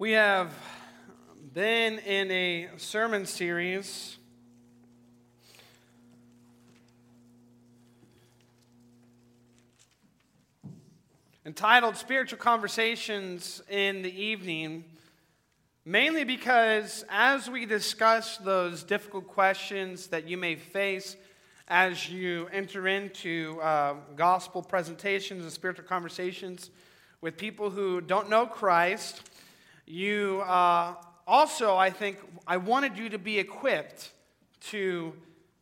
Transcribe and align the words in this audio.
We 0.00 0.12
have 0.12 0.54
been 1.54 1.98
in 1.98 2.30
a 2.30 2.68
sermon 2.76 3.26
series 3.26 4.16
entitled 11.44 11.96
Spiritual 11.96 12.38
Conversations 12.38 13.60
in 13.68 14.02
the 14.02 14.22
Evening, 14.22 14.84
mainly 15.84 16.22
because 16.22 17.04
as 17.10 17.50
we 17.50 17.66
discuss 17.66 18.36
those 18.36 18.84
difficult 18.84 19.26
questions 19.26 20.06
that 20.06 20.28
you 20.28 20.36
may 20.36 20.54
face 20.54 21.16
as 21.66 22.08
you 22.08 22.48
enter 22.52 22.86
into 22.86 23.58
uh, 23.60 23.94
gospel 24.14 24.62
presentations 24.62 25.42
and 25.42 25.52
spiritual 25.52 25.86
conversations 25.86 26.70
with 27.20 27.36
people 27.36 27.70
who 27.70 28.00
don't 28.00 28.30
know 28.30 28.46
Christ, 28.46 29.27
you 29.88 30.42
uh, 30.42 30.94
also, 31.26 31.76
I 31.76 31.90
think, 31.90 32.18
I 32.46 32.58
wanted 32.58 32.98
you 32.98 33.08
to 33.10 33.18
be 33.18 33.38
equipped 33.38 34.12
to 34.68 35.14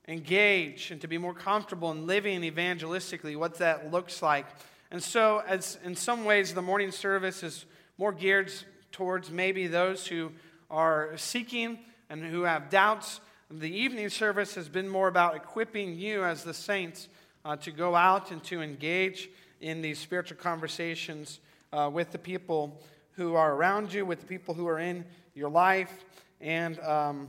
engage 0.08 0.90
and 0.90 1.00
to 1.00 1.08
be 1.08 1.18
more 1.18 1.34
comfortable 1.34 1.90
in 1.92 2.06
living 2.06 2.42
evangelistically, 2.42 3.36
what 3.36 3.58
that 3.58 3.92
looks 3.92 4.22
like. 4.22 4.46
And 4.90 5.02
so, 5.02 5.42
as 5.46 5.78
in 5.84 5.94
some 5.94 6.24
ways, 6.24 6.54
the 6.54 6.62
morning 6.62 6.90
service 6.90 7.42
is 7.42 7.66
more 7.98 8.12
geared 8.12 8.52
towards 8.90 9.30
maybe 9.30 9.66
those 9.66 10.06
who 10.06 10.32
are 10.70 11.12
seeking 11.16 11.78
and 12.10 12.24
who 12.24 12.42
have 12.42 12.68
doubts. 12.68 13.20
The 13.50 13.70
evening 13.70 14.08
service 14.08 14.54
has 14.56 14.68
been 14.68 14.88
more 14.88 15.08
about 15.08 15.36
equipping 15.36 15.96
you 15.96 16.24
as 16.24 16.42
the 16.42 16.54
saints 16.54 17.08
uh, 17.44 17.56
to 17.56 17.70
go 17.70 17.94
out 17.94 18.32
and 18.32 18.42
to 18.44 18.60
engage 18.60 19.28
in 19.60 19.82
these 19.82 19.98
spiritual 19.98 20.36
conversations 20.36 21.38
uh, 21.72 21.88
with 21.92 22.10
the 22.10 22.18
people 22.18 22.80
who 23.16 23.34
are 23.34 23.54
around 23.54 23.92
you, 23.92 24.06
with 24.06 24.20
the 24.20 24.26
people 24.26 24.54
who 24.54 24.68
are 24.68 24.78
in 24.78 25.04
your 25.34 25.50
life. 25.50 26.04
And, 26.40 26.78
um, 26.80 27.28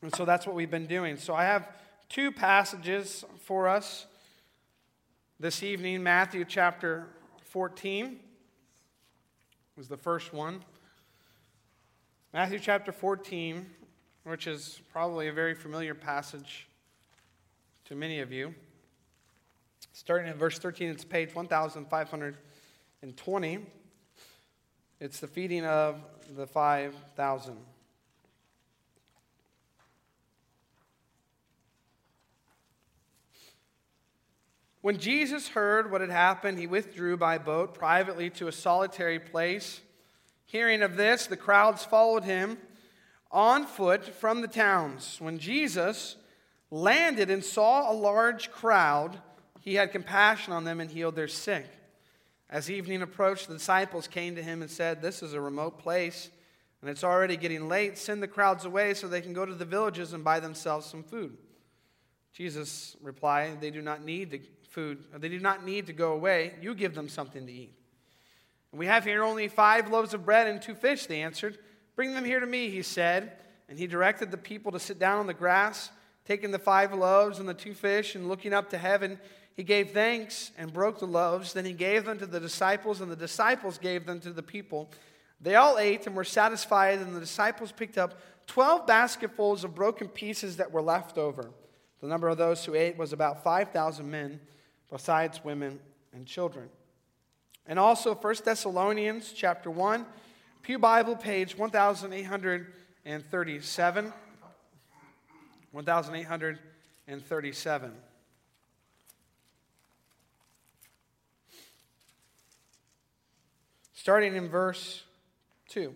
and 0.00 0.14
so 0.14 0.24
that's 0.24 0.46
what 0.46 0.56
we've 0.56 0.70
been 0.70 0.86
doing. 0.86 1.16
So 1.16 1.34
I 1.34 1.44
have 1.44 1.68
two 2.08 2.32
passages 2.32 3.24
for 3.44 3.68
us 3.68 4.06
this 5.42 5.62
evening 5.64 6.04
Matthew 6.04 6.44
chapter 6.44 7.08
14 7.46 8.20
was 9.76 9.88
the 9.88 9.96
first 9.96 10.32
one. 10.32 10.62
Matthew 12.32 12.60
chapter 12.60 12.92
14, 12.92 13.66
which 14.22 14.46
is 14.46 14.80
probably 14.92 15.26
a 15.26 15.32
very 15.32 15.56
familiar 15.56 15.94
passage 15.94 16.68
to 17.86 17.96
many 17.96 18.20
of 18.20 18.30
you. 18.30 18.54
Starting 19.92 20.30
in 20.30 20.38
verse 20.38 20.60
13, 20.60 20.90
it's 20.90 21.04
page 21.04 21.34
1520. 21.34 23.66
It's 25.04 25.18
the 25.18 25.26
feeding 25.26 25.64
of 25.64 25.96
the 26.36 26.46
5,000. 26.46 27.56
When 34.80 34.98
Jesus 34.98 35.48
heard 35.48 35.90
what 35.90 36.02
had 36.02 36.10
happened, 36.10 36.60
he 36.60 36.68
withdrew 36.68 37.16
by 37.16 37.38
boat 37.38 37.74
privately 37.74 38.30
to 38.30 38.46
a 38.46 38.52
solitary 38.52 39.18
place. 39.18 39.80
Hearing 40.46 40.82
of 40.82 40.96
this, 40.96 41.26
the 41.26 41.36
crowds 41.36 41.84
followed 41.84 42.22
him 42.22 42.58
on 43.32 43.66
foot 43.66 44.04
from 44.04 44.40
the 44.40 44.46
towns. 44.46 45.16
When 45.18 45.40
Jesus 45.40 46.14
landed 46.70 47.28
and 47.28 47.44
saw 47.44 47.90
a 47.90 47.92
large 47.92 48.52
crowd, 48.52 49.20
he 49.58 49.74
had 49.74 49.90
compassion 49.90 50.52
on 50.52 50.62
them 50.62 50.78
and 50.78 50.88
healed 50.88 51.16
their 51.16 51.26
sick. 51.26 51.66
As 52.52 52.70
evening 52.70 53.00
approached, 53.00 53.48
the 53.48 53.54
disciples 53.54 54.06
came 54.06 54.36
to 54.36 54.42
him 54.42 54.60
and 54.60 54.70
said, 54.70 55.00
This 55.00 55.22
is 55.22 55.32
a 55.32 55.40
remote 55.40 55.78
place, 55.78 56.28
and 56.82 56.90
it's 56.90 57.02
already 57.02 57.38
getting 57.38 57.66
late. 57.66 57.96
Send 57.96 58.22
the 58.22 58.28
crowds 58.28 58.66
away 58.66 58.92
so 58.92 59.08
they 59.08 59.22
can 59.22 59.32
go 59.32 59.46
to 59.46 59.54
the 59.54 59.64
villages 59.64 60.12
and 60.12 60.22
buy 60.22 60.38
themselves 60.38 60.84
some 60.84 61.02
food. 61.02 61.38
Jesus 62.34 62.94
replied, 63.00 63.62
They 63.62 63.70
do 63.70 63.80
not 63.80 64.04
need 64.04 64.30
the 64.30 64.42
food. 64.68 65.02
They 65.16 65.30
do 65.30 65.40
not 65.40 65.64
need 65.64 65.86
to 65.86 65.94
go 65.94 66.12
away. 66.12 66.52
You 66.60 66.74
give 66.74 66.94
them 66.94 67.08
something 67.08 67.46
to 67.46 67.52
eat. 67.52 67.72
And 68.70 68.78
we 68.78 68.84
have 68.84 69.04
here 69.06 69.24
only 69.24 69.48
five 69.48 69.90
loaves 69.90 70.12
of 70.12 70.26
bread 70.26 70.46
and 70.46 70.60
two 70.60 70.74
fish, 70.74 71.06
they 71.06 71.22
answered. 71.22 71.56
Bring 71.96 72.12
them 72.12 72.24
here 72.24 72.40
to 72.40 72.46
me, 72.46 72.68
he 72.68 72.82
said. 72.82 73.32
And 73.70 73.78
he 73.78 73.86
directed 73.86 74.30
the 74.30 74.36
people 74.36 74.72
to 74.72 74.78
sit 74.78 74.98
down 74.98 75.20
on 75.20 75.26
the 75.26 75.32
grass, 75.32 75.90
taking 76.26 76.50
the 76.50 76.58
five 76.58 76.92
loaves 76.92 77.38
and 77.38 77.48
the 77.48 77.54
two 77.54 77.72
fish, 77.72 78.14
and 78.14 78.28
looking 78.28 78.52
up 78.52 78.68
to 78.70 78.78
heaven, 78.78 79.18
he 79.54 79.62
gave 79.62 79.90
thanks 79.90 80.50
and 80.56 80.72
broke 80.72 80.98
the 80.98 81.06
loaves. 81.06 81.52
Then 81.52 81.64
he 81.64 81.72
gave 81.72 82.04
them 82.04 82.18
to 82.18 82.26
the 82.26 82.40
disciples, 82.40 83.00
and 83.00 83.10
the 83.10 83.16
disciples 83.16 83.78
gave 83.78 84.06
them 84.06 84.20
to 84.20 84.32
the 84.32 84.42
people. 84.42 84.90
They 85.40 85.56
all 85.56 85.78
ate 85.78 86.06
and 86.06 86.16
were 86.16 86.24
satisfied, 86.24 87.00
and 87.00 87.14
the 87.14 87.20
disciples 87.20 87.72
picked 87.72 87.98
up 87.98 88.18
12 88.46 88.86
basketfuls 88.86 89.64
of 89.64 89.74
broken 89.74 90.08
pieces 90.08 90.56
that 90.56 90.72
were 90.72 90.82
left 90.82 91.18
over. 91.18 91.50
The 92.00 92.06
number 92.06 92.28
of 92.28 92.38
those 92.38 92.64
who 92.64 92.74
ate 92.74 92.96
was 92.96 93.12
about 93.12 93.44
5,000 93.44 94.10
men, 94.10 94.40
besides 94.90 95.44
women 95.44 95.78
and 96.12 96.26
children. 96.26 96.68
And 97.66 97.78
also 97.78 98.14
1 98.14 98.34
Thessalonians 98.44 99.32
chapter 99.32 99.70
1, 99.70 100.04
Pew 100.62 100.78
Bible 100.78 101.16
page 101.16 101.56
1837. 101.56 104.12
1837. 105.72 108.11
Starting 114.02 114.34
in 114.34 114.48
verse 114.48 115.04
2. 115.68 115.94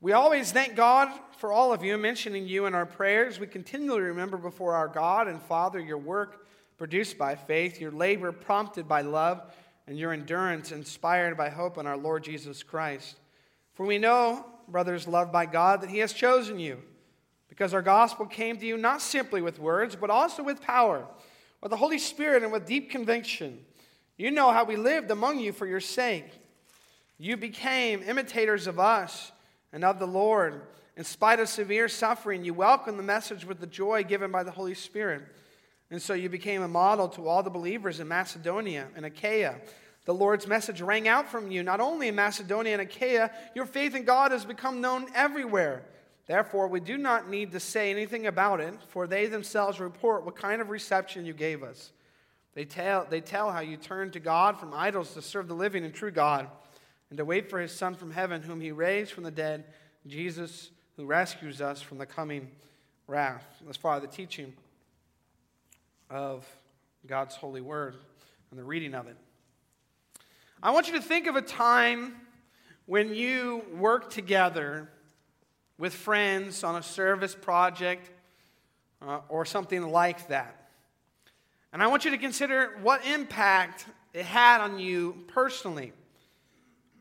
We 0.00 0.12
always 0.12 0.50
thank 0.50 0.76
God 0.76 1.10
for 1.36 1.52
all 1.52 1.74
of 1.74 1.84
you, 1.84 1.98
mentioning 1.98 2.48
you 2.48 2.64
in 2.64 2.74
our 2.74 2.86
prayers. 2.86 3.38
We 3.38 3.46
continually 3.46 4.00
remember 4.00 4.38
before 4.38 4.72
our 4.72 4.88
God 4.88 5.28
and 5.28 5.42
Father 5.42 5.78
your 5.78 5.98
work 5.98 6.46
produced 6.78 7.18
by 7.18 7.34
faith, 7.34 7.78
your 7.78 7.90
labor 7.90 8.32
prompted 8.32 8.88
by 8.88 9.02
love, 9.02 9.42
and 9.86 9.98
your 9.98 10.10
endurance 10.10 10.72
inspired 10.72 11.36
by 11.36 11.50
hope 11.50 11.76
in 11.76 11.86
our 11.86 11.98
Lord 11.98 12.24
Jesus 12.24 12.62
Christ. 12.62 13.20
For 13.74 13.84
we 13.84 13.98
know, 13.98 14.46
brothers 14.68 15.06
loved 15.06 15.30
by 15.30 15.44
God, 15.44 15.82
that 15.82 15.90
He 15.90 15.98
has 15.98 16.14
chosen 16.14 16.58
you, 16.58 16.78
because 17.50 17.74
our 17.74 17.82
gospel 17.82 18.24
came 18.24 18.56
to 18.56 18.64
you 18.64 18.78
not 18.78 19.02
simply 19.02 19.42
with 19.42 19.58
words, 19.58 19.96
but 19.96 20.08
also 20.08 20.42
with 20.42 20.62
power, 20.62 21.06
with 21.60 21.72
the 21.72 21.76
Holy 21.76 21.98
Spirit, 21.98 22.42
and 22.42 22.50
with 22.50 22.64
deep 22.64 22.90
conviction. 22.90 23.66
You 24.18 24.32
know 24.32 24.50
how 24.50 24.64
we 24.64 24.76
lived 24.76 25.12
among 25.12 25.38
you 25.38 25.52
for 25.52 25.66
your 25.66 25.80
sake. 25.80 26.37
You 27.18 27.36
became 27.36 28.02
imitators 28.02 28.66
of 28.66 28.78
us 28.78 29.32
and 29.72 29.84
of 29.84 29.98
the 29.98 30.06
Lord. 30.06 30.62
In 30.96 31.04
spite 31.04 31.40
of 31.40 31.48
severe 31.48 31.88
suffering, 31.88 32.44
you 32.44 32.54
welcomed 32.54 32.98
the 32.98 33.04
message 33.04 33.44
with 33.44 33.60
the 33.60 33.66
joy 33.66 34.04
given 34.04 34.30
by 34.30 34.44
the 34.44 34.50
Holy 34.50 34.74
Spirit. 34.74 35.22
And 35.90 36.00
so 36.00 36.14
you 36.14 36.28
became 36.28 36.62
a 36.62 36.68
model 36.68 37.08
to 37.10 37.28
all 37.28 37.42
the 37.42 37.50
believers 37.50 37.98
in 38.00 38.08
Macedonia 38.08 38.88
and 38.94 39.04
Achaia. 39.04 39.56
The 40.04 40.14
Lord's 40.14 40.46
message 40.46 40.80
rang 40.80 41.06
out 41.06 41.28
from 41.28 41.50
you, 41.50 41.62
not 41.62 41.80
only 41.80 42.08
in 42.08 42.14
Macedonia 42.14 42.72
and 42.72 42.82
Achaia, 42.82 43.30
your 43.54 43.66
faith 43.66 43.94
in 43.94 44.04
God 44.04 44.32
has 44.32 44.44
become 44.44 44.80
known 44.80 45.06
everywhere. 45.14 45.82
Therefore, 46.26 46.68
we 46.68 46.80
do 46.80 46.98
not 46.98 47.28
need 47.28 47.52
to 47.52 47.60
say 47.60 47.90
anything 47.90 48.26
about 48.26 48.60
it, 48.60 48.74
for 48.88 49.06
they 49.06 49.26
themselves 49.26 49.80
report 49.80 50.24
what 50.24 50.36
kind 50.36 50.60
of 50.60 50.70
reception 50.70 51.26
you 51.26 51.32
gave 51.32 51.62
us. 51.62 51.92
They 52.54 52.64
tell, 52.64 53.06
they 53.08 53.20
tell 53.20 53.50
how 53.50 53.60
you 53.60 53.76
turned 53.76 54.12
to 54.14 54.20
God 54.20 54.58
from 54.58 54.74
idols 54.74 55.14
to 55.14 55.22
serve 55.22 55.48
the 55.48 55.54
living 55.54 55.84
and 55.84 55.94
true 55.94 56.10
God, 56.10 56.48
and 57.10 57.18
to 57.18 57.24
wait 57.24 57.48
for 57.48 57.58
his 57.58 57.72
Son 57.72 57.94
from 57.94 58.10
heaven, 58.10 58.42
whom 58.42 58.60
he 58.60 58.72
raised 58.72 59.12
from 59.12 59.24
the 59.24 59.30
dead, 59.30 59.64
Jesus, 60.06 60.70
who 60.96 61.04
rescues 61.04 61.60
us 61.60 61.80
from 61.80 61.98
the 61.98 62.06
coming 62.06 62.50
wrath. 63.06 63.46
Let's 63.64 63.78
follow 63.78 64.00
the 64.00 64.06
teaching 64.06 64.52
of 66.10 66.46
God's 67.06 67.34
holy 67.34 67.60
word 67.60 67.96
and 68.50 68.58
the 68.58 68.64
reading 68.64 68.94
of 68.94 69.06
it. 69.06 69.16
I 70.62 70.70
want 70.72 70.88
you 70.88 70.94
to 70.94 71.02
think 71.02 71.26
of 71.26 71.36
a 71.36 71.42
time 71.42 72.16
when 72.86 73.14
you 73.14 73.62
worked 73.76 74.12
together 74.12 74.88
with 75.78 75.94
friends 75.94 76.64
on 76.64 76.76
a 76.76 76.82
service 76.82 77.34
project 77.34 78.10
uh, 79.00 79.20
or 79.28 79.44
something 79.44 79.82
like 79.88 80.28
that. 80.28 80.68
And 81.72 81.82
I 81.82 81.86
want 81.86 82.04
you 82.04 82.10
to 82.10 82.18
consider 82.18 82.78
what 82.82 83.06
impact 83.06 83.86
it 84.12 84.24
had 84.24 84.60
on 84.60 84.78
you 84.78 85.24
personally, 85.28 85.92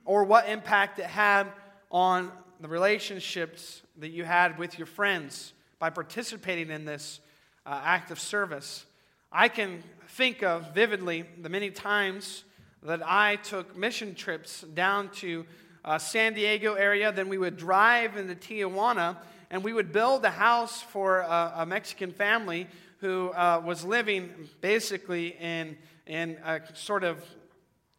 or 0.08 0.24
what 0.24 0.48
impact 0.48 0.98
it 1.00 1.06
had 1.06 1.48
on 1.92 2.32
the 2.62 2.68
relationships 2.68 3.82
that 3.98 4.10
you 4.10 4.24
had 4.24 4.58
with 4.58 4.80
your 4.80 4.88
friends 4.88 5.54
by 5.80 5.90
participating 5.90 6.72
in 6.72 6.86
this 6.86 7.20
uh, 7.66 7.82
act 7.84 8.10
of 8.10 8.20
service. 8.20 8.86
I 9.32 9.50
can 9.50 9.84
think 10.08 10.42
of 10.42 10.74
vividly 10.74 11.26
the 11.42 11.50
many 11.50 11.70
times 11.70 12.46
that 12.84 13.02
I 13.06 13.36
took 13.36 13.78
mission 13.78 14.16
trips 14.16 14.62
down 14.62 15.10
to 15.16 15.46
uh, 15.84 15.98
San 15.98 16.34
Diego 16.34 16.76
area, 16.76 17.12
then 17.12 17.28
we 17.28 17.38
would 17.38 17.58
drive 17.58 18.16
into 18.16 18.34
Tijuana, 18.34 19.18
and 19.52 19.62
we 19.62 19.74
would 19.74 19.92
build 19.92 20.24
a 20.24 20.30
house 20.30 20.82
for 20.82 21.20
a, 21.20 21.54
a 21.58 21.66
Mexican 21.66 22.14
family 22.14 22.68
who 23.02 23.30
uh, 23.32 23.62
was 23.64 23.84
living 23.84 24.30
basically 24.62 25.36
in, 25.40 25.78
in 26.06 26.38
a 26.46 26.62
sort 26.74 27.04
of 27.04 27.24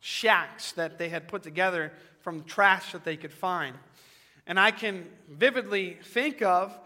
shacks 0.01 0.73
that 0.73 0.99
they 0.99 1.09
had 1.09 1.29
put 1.29 1.43
together 1.43 1.93
from 2.21 2.45
trash 2.45 2.93
that 2.93 3.05
they 3.05 3.17
could 3.17 3.33
find. 3.33 3.77
And 4.47 4.59
I 4.59 4.71
can 4.71 5.07
vividly 5.29 5.99
think 6.03 6.43
of 6.43 6.77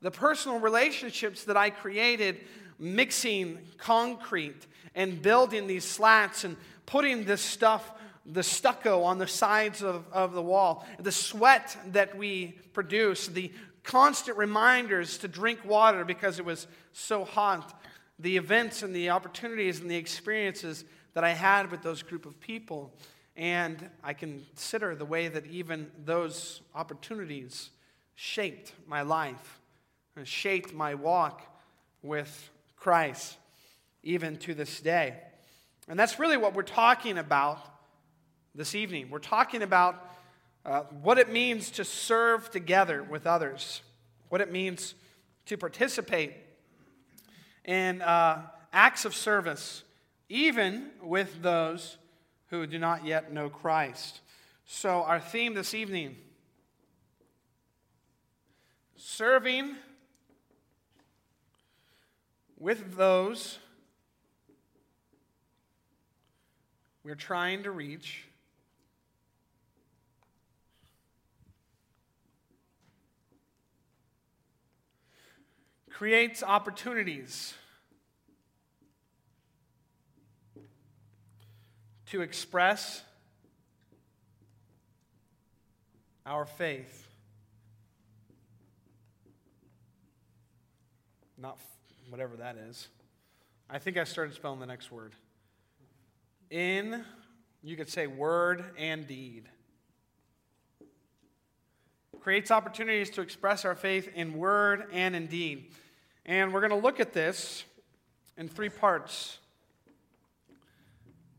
the 0.00 0.10
personal 0.10 0.58
relationships 0.58 1.44
that 1.44 1.56
I 1.56 1.70
created 1.70 2.40
mixing 2.78 3.58
concrete 3.78 4.66
and 4.94 5.22
building 5.22 5.66
these 5.66 5.84
slats 5.84 6.44
and 6.44 6.56
putting 6.86 7.24
this 7.24 7.40
stuff, 7.40 7.92
the 8.26 8.42
stucco 8.42 9.02
on 9.02 9.18
the 9.18 9.26
sides 9.26 9.82
of, 9.82 10.04
of 10.12 10.32
the 10.32 10.42
wall, 10.42 10.86
the 10.98 11.12
sweat 11.12 11.76
that 11.88 12.16
we 12.16 12.58
produce, 12.72 13.28
the 13.28 13.52
constant 13.84 14.36
reminders 14.36 15.18
to 15.18 15.28
drink 15.28 15.64
water 15.64 16.04
because 16.04 16.38
it 16.38 16.44
was 16.44 16.66
so 16.92 17.24
hot, 17.24 17.80
the 18.18 18.36
events 18.36 18.82
and 18.82 18.94
the 18.94 19.10
opportunities 19.10 19.80
and 19.80 19.90
the 19.90 19.96
experiences 19.96 20.84
that 21.14 21.24
I 21.24 21.30
had 21.30 21.70
with 21.70 21.82
those 21.82 22.02
group 22.02 22.26
of 22.26 22.40
people. 22.40 22.92
And 23.36 23.88
I 24.02 24.12
consider 24.12 24.94
the 24.94 25.04
way 25.04 25.28
that 25.28 25.46
even 25.46 25.90
those 26.04 26.60
opportunities 26.74 27.70
shaped 28.14 28.72
my 28.86 29.02
life 29.02 29.60
and 30.16 30.26
shaped 30.26 30.74
my 30.74 30.94
walk 30.94 31.42
with 32.02 32.50
Christ, 32.76 33.36
even 34.02 34.36
to 34.38 34.54
this 34.54 34.80
day. 34.80 35.14
And 35.88 35.98
that's 35.98 36.18
really 36.18 36.36
what 36.36 36.54
we're 36.54 36.62
talking 36.62 37.18
about 37.18 37.58
this 38.54 38.74
evening. 38.74 39.08
We're 39.10 39.18
talking 39.18 39.62
about 39.62 40.10
uh, 40.64 40.82
what 41.02 41.18
it 41.18 41.32
means 41.32 41.70
to 41.72 41.84
serve 41.84 42.50
together 42.50 43.02
with 43.02 43.26
others, 43.26 43.82
what 44.28 44.40
it 44.40 44.52
means 44.52 44.94
to 45.46 45.56
participate 45.56 46.34
in 47.64 48.02
uh, 48.02 48.42
acts 48.72 49.04
of 49.04 49.14
service, 49.14 49.84
even 50.32 50.86
with 51.02 51.42
those 51.42 51.98
who 52.46 52.66
do 52.66 52.78
not 52.78 53.04
yet 53.04 53.30
know 53.30 53.50
Christ. 53.50 54.22
So, 54.64 55.02
our 55.02 55.20
theme 55.20 55.52
this 55.52 55.74
evening 55.74 56.16
serving 58.96 59.76
with 62.58 62.96
those 62.96 63.58
we're 67.04 67.14
trying 67.14 67.64
to 67.64 67.70
reach. 67.70 68.24
Creates 75.90 76.42
opportunities 76.42 77.52
to 82.12 82.20
express 82.20 83.02
our 86.26 86.44
faith. 86.44 87.08
Not 91.38 91.58
whatever 92.10 92.36
that 92.36 92.58
is. 92.68 92.88
I 93.70 93.78
think 93.78 93.96
I 93.96 94.04
started 94.04 94.34
spelling 94.34 94.60
the 94.60 94.66
next 94.66 94.92
word. 94.92 95.14
In, 96.50 97.02
you 97.62 97.76
could 97.76 97.88
say 97.88 98.06
word 98.06 98.62
and 98.76 99.06
deed. 99.06 99.48
Creates 102.20 102.50
opportunities 102.50 103.08
to 103.08 103.22
express 103.22 103.64
our 103.64 103.74
faith 103.74 104.10
in 104.14 104.34
word 104.34 104.84
and 104.92 105.16
in 105.16 105.28
deed. 105.28 105.72
And 106.26 106.52
we're 106.52 106.60
going 106.60 106.78
to 106.78 106.86
look 106.86 107.00
at 107.00 107.14
this 107.14 107.64
in 108.36 108.50
three 108.50 108.68
parts 108.68 109.38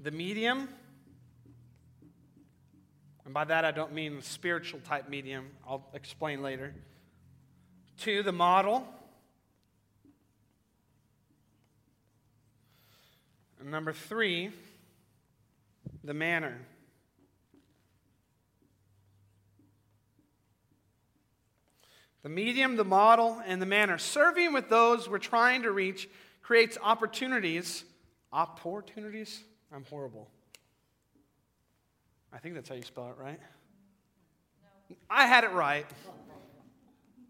the 0.04 0.12
medium, 0.12 0.68
and 3.24 3.34
by 3.34 3.46
that 3.46 3.64
I 3.64 3.72
don't 3.72 3.94
mean 3.94 4.22
spiritual 4.22 4.82
type 4.82 5.08
medium, 5.08 5.48
I'll 5.66 5.88
explain 5.94 6.44
later. 6.44 6.74
Two, 7.98 8.22
the 8.22 8.34
model. 8.34 8.86
And 13.62 13.72
number 13.72 13.94
three, 13.94 14.52
the 16.04 16.14
manner. 16.14 16.60
The 22.24 22.30
medium, 22.30 22.76
the 22.76 22.84
model, 22.84 23.42
and 23.46 23.62
the 23.62 23.66
manner. 23.66 23.98
Serving 23.98 24.52
with 24.52 24.68
those 24.68 25.08
we're 25.10 25.18
trying 25.18 25.62
to 25.62 25.72
reach 25.72 26.10
creates 26.42 26.78
opportunities. 26.82 27.86
Opportunities? 28.34 29.44
I'm 29.74 29.86
horrible. 29.90 30.30
I 32.32 32.38
think 32.38 32.54
that's 32.54 32.70
how 32.70 32.76
you 32.76 32.84
spell 32.84 33.10
it, 33.10 33.16
right? 33.22 33.40
No. 34.90 34.96
I 35.10 35.26
had 35.26 35.44
it 35.44 35.52
right. 35.52 35.88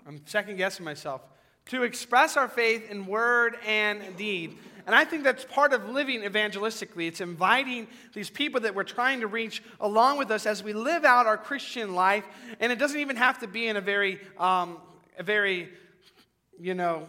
I'm 0.05 0.21
second 0.25 0.57
guessing 0.57 0.83
myself. 0.83 1.21
To 1.67 1.83
express 1.83 2.35
our 2.35 2.49
faith 2.49 2.91
in 2.91 3.05
word 3.05 3.55
and 3.65 4.17
deed. 4.17 4.57
And 4.85 4.93
I 4.93 5.05
think 5.05 5.23
that's 5.23 5.45
part 5.45 5.71
of 5.71 5.87
living 5.87 6.23
evangelistically. 6.23 7.07
It's 7.07 7.21
inviting 7.21 7.87
these 8.13 8.29
people 8.29 8.59
that 8.61 8.75
we're 8.75 8.83
trying 8.83 9.21
to 9.21 9.27
reach 9.27 9.63
along 9.79 10.17
with 10.17 10.29
us 10.29 10.45
as 10.45 10.61
we 10.61 10.73
live 10.73 11.05
out 11.05 11.25
our 11.25 11.37
Christian 11.37 11.95
life. 11.95 12.25
And 12.59 12.73
it 12.73 12.79
doesn't 12.79 12.99
even 12.99 13.15
have 13.15 13.39
to 13.39 13.47
be 13.47 13.67
in 13.67 13.77
a 13.77 13.81
very, 13.81 14.19
um, 14.37 14.79
a 15.17 15.23
very, 15.23 15.69
you 16.59 16.73
know, 16.73 17.07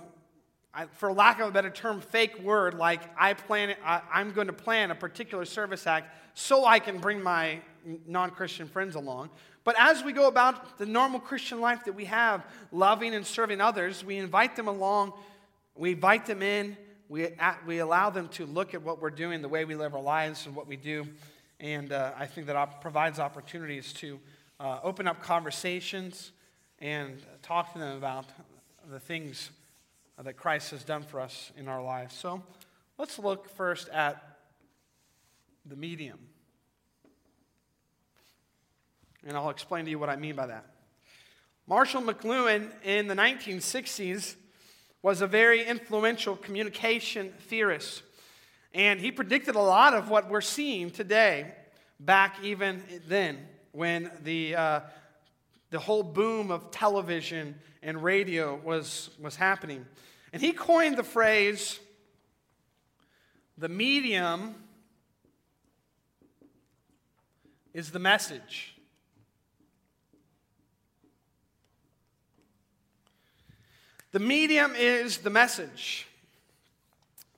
I, 0.75 0.87
for 0.87 1.13
lack 1.13 1.39
of 1.41 1.49
a 1.49 1.51
better 1.53 1.71
term, 1.71 2.01
fake 2.01 2.39
word 2.41 2.75
like 2.75 3.01
I 3.17 3.35
plan, 3.35 3.77
I, 3.85 4.01
I'm 4.13 4.33
going 4.33 4.49
to 4.49 4.53
plan 4.53 4.91
a 4.91 4.95
particular 4.95 5.45
service 5.45 5.87
act 5.87 6.13
so 6.35 6.65
I 6.65 6.81
can 6.81 6.99
bring 6.99 7.23
my 7.23 7.61
non 8.07 8.31
Christian 8.31 8.67
friends 8.67 8.97
along. 8.97 9.31
But 9.63 9.77
as 9.79 10.03
we 10.03 10.13
go 10.13 10.27
about 10.27 10.79
the 10.79 10.87
normal 10.87 11.21
Christian 11.21 11.61
life 11.61 11.85
that 11.85 11.95
we 11.95 12.07
have, 12.07 12.45
loving 12.73 13.15
and 13.15 13.25
serving 13.25 13.61
others, 13.61 14.05
we 14.05 14.17
invite 14.17 14.57
them 14.57 14.69
along, 14.69 15.13
we 15.77 15.93
invite 15.93 16.27
them 16.27 16.43
in, 16.43 16.77
we, 17.09 17.29
we 17.67 17.79
allow 17.79 18.11
them 18.11 18.29
to 18.29 18.45
look 18.45 18.75
at 18.75 18.83
what 18.83 19.01
we're 19.01 19.11
doing, 19.11 19.43
the 19.43 19.49
way 19.49 19.65
we 19.65 19.75
live 19.75 19.95
our 19.95 20.03
lives, 20.03 20.47
and 20.47 20.57
what 20.57 20.67
we 20.67 20.77
do. 20.77 21.07
And 21.61 21.93
uh, 21.93 22.13
I 22.19 22.27
think 22.27 22.47
that 22.49 22.57
op- 22.57 22.81
provides 22.83 23.19
opportunities 23.19 23.93
to 23.95 24.19
uh, 24.59 24.81
open 24.83 25.07
up 25.07 25.23
conversations 25.23 26.33
and 26.81 27.23
talk 27.43 27.73
to 27.73 27.79
them 27.79 27.97
about 27.97 28.27
the 28.91 29.01
things 29.01 29.51
that 30.23 30.37
Christ 30.37 30.71
has 30.71 30.85
done 30.85 31.03
for 31.03 31.21
us 31.21 31.53
in 31.57 31.69
our 31.69 31.83
lives. 31.83 32.15
So 32.15 32.43
let's 32.99 33.19
look 33.19 33.49
first 33.49 33.89
at 33.89 34.39
the 35.67 35.77
medium. 35.77 36.19
And 39.27 39.37
I'll 39.37 39.51
explain 39.51 39.85
to 39.87 39.91
you 39.91 39.99
what 39.99 40.11
I 40.11 40.17
mean 40.17 40.37
by 40.37 40.47
that. 40.47 40.67
Marshall 41.67 42.03
McLuhan 42.03 42.71
in 42.85 43.09
the 43.09 43.15
1960s 43.15 44.35
was 45.03 45.23
a 45.23 45.27
very 45.27 45.65
influential 45.65 46.37
communication 46.37 47.33
theorist. 47.49 48.03
And 48.75 49.01
he 49.01 49.11
predicted 49.11 49.55
a 49.55 49.61
lot 49.61 49.95
of 49.95 50.11
what 50.11 50.29
we're 50.29 50.41
seeing 50.41 50.91
today, 50.91 51.53
back 51.99 52.37
even 52.43 52.83
then, 53.09 53.39
when 53.73 54.11
the, 54.23 54.57
uh, 54.57 54.81
the 55.75 55.81
whole 55.81 56.05
boom 56.05 56.53
of 56.53 56.71
television 56.71 57.59
and 57.83 58.01
radio 58.05 58.55
was, 58.63 59.11
was 59.21 59.35
happening. 59.35 59.85
And 60.33 60.41
he 60.41 60.53
coined 60.53 60.97
the 60.97 61.03
phrase 61.03 61.81
the 63.59 63.69
medium 63.69 64.55
is 67.73 67.91
the 67.91 67.99
message. 67.99 68.77
The 74.13 74.21
medium 74.21 74.77
is 74.77 75.19
the 75.19 75.31
message. 75.31 76.07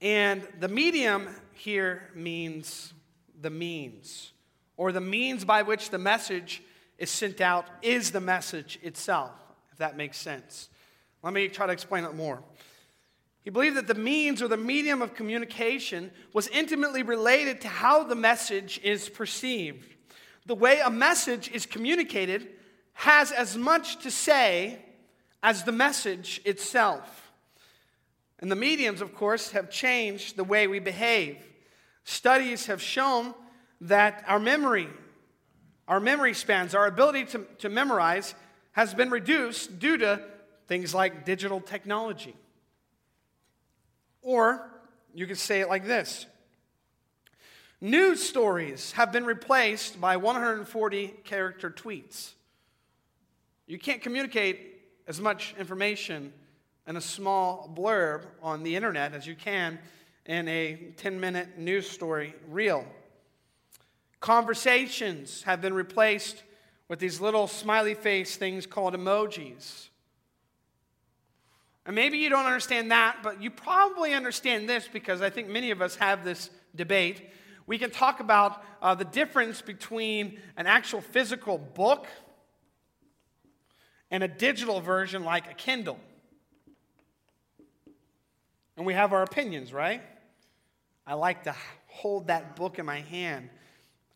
And 0.02 0.46
the 0.60 0.68
medium 0.68 1.34
here 1.54 2.10
means 2.14 2.92
the 3.40 3.48
means, 3.48 4.32
or 4.76 4.92
the 4.92 5.00
means 5.00 5.46
by 5.46 5.62
which 5.62 5.88
the 5.88 5.96
message 5.96 6.60
is 6.98 7.10
sent 7.10 7.40
out 7.40 7.66
is 7.82 8.10
the 8.10 8.20
message 8.20 8.78
itself, 8.82 9.32
if 9.72 9.78
that 9.78 9.96
makes 9.96 10.18
sense. 10.18 10.68
Let 11.22 11.32
me 11.32 11.48
try 11.48 11.66
to 11.66 11.72
explain 11.72 12.04
it 12.04 12.14
more. 12.14 12.42
He 13.42 13.50
believed 13.50 13.76
that 13.76 13.86
the 13.86 13.94
means 13.94 14.42
or 14.42 14.48
the 14.48 14.56
medium 14.56 15.02
of 15.02 15.14
communication 15.14 16.10
was 16.32 16.48
intimately 16.48 17.02
related 17.02 17.60
to 17.60 17.68
how 17.68 18.02
the 18.02 18.16
message 18.16 18.80
is 18.82 19.08
perceived. 19.08 19.94
The 20.46 20.54
way 20.54 20.80
a 20.80 20.90
message 20.90 21.50
is 21.52 21.66
communicated 21.66 22.48
has 22.94 23.30
as 23.30 23.56
much 23.56 24.02
to 24.02 24.10
say 24.10 24.80
as 25.42 25.62
the 25.62 25.72
message 25.72 26.40
itself. 26.44 27.30
And 28.40 28.50
the 28.50 28.56
mediums, 28.56 29.00
of 29.00 29.14
course, 29.14 29.52
have 29.52 29.70
changed 29.70 30.36
the 30.36 30.44
way 30.44 30.66
we 30.66 30.78
behave. 30.78 31.38
Studies 32.04 32.66
have 32.66 32.82
shown 32.82 33.34
that 33.80 34.24
our 34.26 34.38
memory, 34.38 34.88
our 35.88 36.00
memory 36.00 36.34
spans, 36.34 36.74
our 36.74 36.86
ability 36.86 37.24
to, 37.26 37.46
to 37.58 37.68
memorize 37.68 38.34
has 38.72 38.94
been 38.94 39.10
reduced 39.10 39.78
due 39.78 39.96
to 39.98 40.20
things 40.66 40.94
like 40.94 41.24
digital 41.24 41.60
technology. 41.60 42.34
Or 44.22 44.68
you 45.14 45.26
could 45.26 45.38
say 45.38 45.60
it 45.60 45.68
like 45.68 45.86
this 45.86 46.26
News 47.80 48.22
stories 48.22 48.92
have 48.92 49.12
been 49.12 49.26
replaced 49.26 50.00
by 50.00 50.16
140 50.16 51.08
character 51.24 51.70
tweets. 51.70 52.32
You 53.66 53.78
can't 53.78 54.00
communicate 54.00 54.80
as 55.06 55.20
much 55.20 55.54
information 55.58 56.32
in 56.86 56.96
a 56.96 57.00
small 57.00 57.70
blurb 57.76 58.24
on 58.42 58.62
the 58.62 58.76
internet 58.76 59.12
as 59.12 59.26
you 59.26 59.34
can 59.34 59.78
in 60.24 60.48
a 60.48 60.92
10 60.96 61.20
minute 61.20 61.58
news 61.58 61.88
story 61.88 62.34
reel. 62.48 62.86
Conversations 64.20 65.42
have 65.42 65.60
been 65.60 65.74
replaced 65.74 66.42
with 66.88 66.98
these 66.98 67.20
little 67.20 67.46
smiley 67.46 67.94
face 67.94 68.36
things 68.36 68.66
called 68.66 68.94
emojis. 68.94 69.88
And 71.84 71.94
maybe 71.94 72.18
you 72.18 72.28
don't 72.28 72.46
understand 72.46 72.90
that, 72.90 73.18
but 73.22 73.40
you 73.40 73.50
probably 73.50 74.12
understand 74.12 74.68
this 74.68 74.88
because 74.92 75.22
I 75.22 75.30
think 75.30 75.48
many 75.48 75.70
of 75.70 75.80
us 75.80 75.96
have 75.96 76.24
this 76.24 76.50
debate. 76.74 77.30
We 77.66 77.78
can 77.78 77.90
talk 77.90 78.20
about 78.20 78.62
uh, 78.82 78.94
the 78.94 79.04
difference 79.04 79.62
between 79.62 80.40
an 80.56 80.66
actual 80.66 81.00
physical 81.00 81.58
book 81.58 82.06
and 84.10 84.22
a 84.22 84.28
digital 84.28 84.80
version 84.80 85.24
like 85.24 85.50
a 85.50 85.54
Kindle. 85.54 85.98
And 88.76 88.84
we 88.84 88.94
have 88.94 89.12
our 89.12 89.22
opinions, 89.22 89.72
right? 89.72 90.02
I 91.06 91.14
like 91.14 91.44
to 91.44 91.54
hold 91.86 92.26
that 92.26 92.56
book 92.56 92.78
in 92.78 92.86
my 92.86 93.00
hand. 93.00 93.48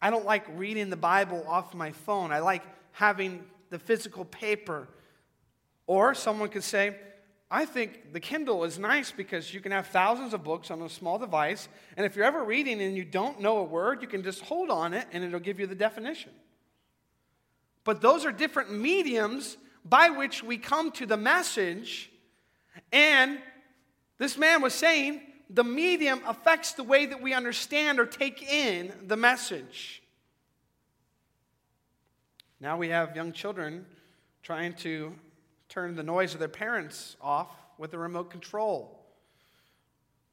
I 0.02 0.10
don't 0.10 0.24
like 0.24 0.44
reading 0.56 0.90
the 0.90 0.96
Bible 0.96 1.44
off 1.46 1.74
my 1.74 1.92
phone. 1.92 2.32
I 2.32 2.38
like 2.38 2.62
having 2.92 3.44
the 3.70 3.78
physical 3.78 4.24
paper. 4.24 4.88
Or 5.86 6.14
someone 6.14 6.48
could 6.48 6.64
say, 6.64 6.96
I 7.50 7.64
think 7.64 8.12
the 8.12 8.20
Kindle 8.20 8.64
is 8.64 8.78
nice 8.78 9.10
because 9.10 9.52
you 9.52 9.60
can 9.60 9.72
have 9.72 9.88
thousands 9.88 10.34
of 10.34 10.44
books 10.44 10.70
on 10.70 10.80
a 10.82 10.88
small 10.88 11.18
device. 11.18 11.68
And 11.96 12.06
if 12.06 12.14
you're 12.14 12.24
ever 12.24 12.44
reading 12.44 12.80
and 12.80 12.96
you 12.96 13.04
don't 13.04 13.40
know 13.40 13.58
a 13.58 13.64
word, 13.64 14.02
you 14.02 14.08
can 14.08 14.22
just 14.22 14.40
hold 14.42 14.70
on 14.70 14.94
it 14.94 15.06
and 15.12 15.24
it'll 15.24 15.40
give 15.40 15.58
you 15.58 15.66
the 15.66 15.74
definition. 15.74 16.30
But 17.82 18.00
those 18.00 18.24
are 18.24 18.30
different 18.30 18.72
mediums 18.72 19.56
by 19.84 20.10
which 20.10 20.44
we 20.44 20.58
come 20.58 20.92
to 20.92 21.06
the 21.06 21.16
message. 21.16 22.10
And 22.92 23.40
this 24.18 24.38
man 24.38 24.62
was 24.62 24.74
saying 24.74 25.20
the 25.52 25.64
medium 25.64 26.20
affects 26.26 26.72
the 26.72 26.84
way 26.84 27.06
that 27.06 27.20
we 27.20 27.34
understand 27.34 27.98
or 27.98 28.06
take 28.06 28.42
in 28.42 28.92
the 29.06 29.16
message. 29.16 30.02
Now 32.60 32.76
we 32.76 32.90
have 32.90 33.16
young 33.16 33.32
children 33.32 33.84
trying 34.42 34.74
to 34.74 35.12
turn 35.68 35.96
the 35.96 36.02
noise 36.02 36.34
of 36.34 36.40
their 36.40 36.48
parents 36.48 37.16
off 37.20 37.48
with 37.78 37.94
a 37.94 37.98
remote 37.98 38.30
control. 38.30 39.00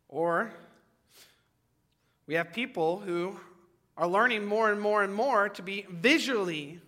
Or 0.07 0.51
we 2.27 2.35
have 2.35 2.53
people 2.53 2.99
who 2.99 3.39
are 3.97 4.07
learning 4.07 4.45
more 4.45 4.71
and 4.71 4.79
more 4.79 5.03
and 5.03 5.13
more 5.13 5.49
to 5.49 5.61
be 5.61 5.85
visually 5.89 6.79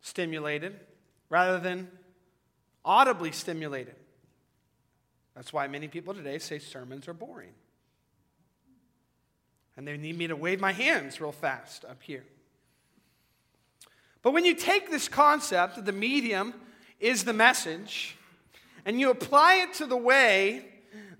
stimulated 0.00 0.80
rather 1.28 1.60
than 1.60 1.88
audibly 2.84 3.30
stimulated. 3.32 3.94
That's 5.34 5.52
why 5.52 5.66
many 5.66 5.88
people 5.88 6.14
today 6.14 6.38
say 6.38 6.58
sermons 6.58 7.08
are 7.08 7.14
boring. 7.14 7.54
And 9.76 9.86
they 9.86 9.96
need 9.96 10.16
me 10.16 10.28
to 10.28 10.36
wave 10.36 10.60
my 10.60 10.72
hands 10.72 11.20
real 11.20 11.32
fast 11.32 11.84
up 11.84 12.02
here. 12.02 12.24
But 14.22 14.32
when 14.32 14.44
you 14.44 14.54
take 14.54 14.90
this 14.90 15.08
concept 15.08 15.76
that 15.76 15.84
the 15.84 15.92
medium 15.92 16.54
is 17.00 17.24
the 17.24 17.32
message 17.32 18.16
and 18.84 19.00
you 19.00 19.10
apply 19.10 19.56
it 19.56 19.74
to 19.74 19.86
the 19.86 19.96
way 19.96 20.66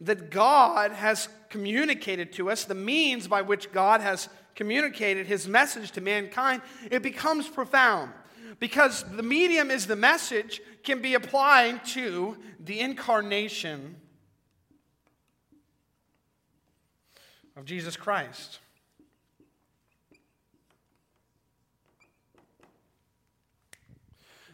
that 0.01 0.31
God 0.31 0.93
has 0.93 1.29
communicated 1.51 2.33
to 2.35 2.51
us, 2.51 2.65
the 2.65 2.75
means 2.75 3.27
by 3.27 3.43
which 3.43 3.73
God 3.73 4.01
has 4.01 4.29
communicated 4.55 5.27
his 5.27 5.49
message 5.49 5.91
to 5.93 6.01
mankind, 6.01 6.63
it 6.91 7.03
becomes 7.03 7.49
profound 7.49 8.13
because 8.61 9.05
the 9.17 9.23
medium 9.23 9.71
is 9.71 9.87
the 9.87 9.97
message 9.97 10.61
can 10.85 11.03
be 11.03 11.15
applied 11.15 11.85
to 11.85 12.37
the 12.61 12.81
incarnation 12.81 13.97
of 17.57 17.65
Jesus 17.65 17.97
Christ. 17.97 18.59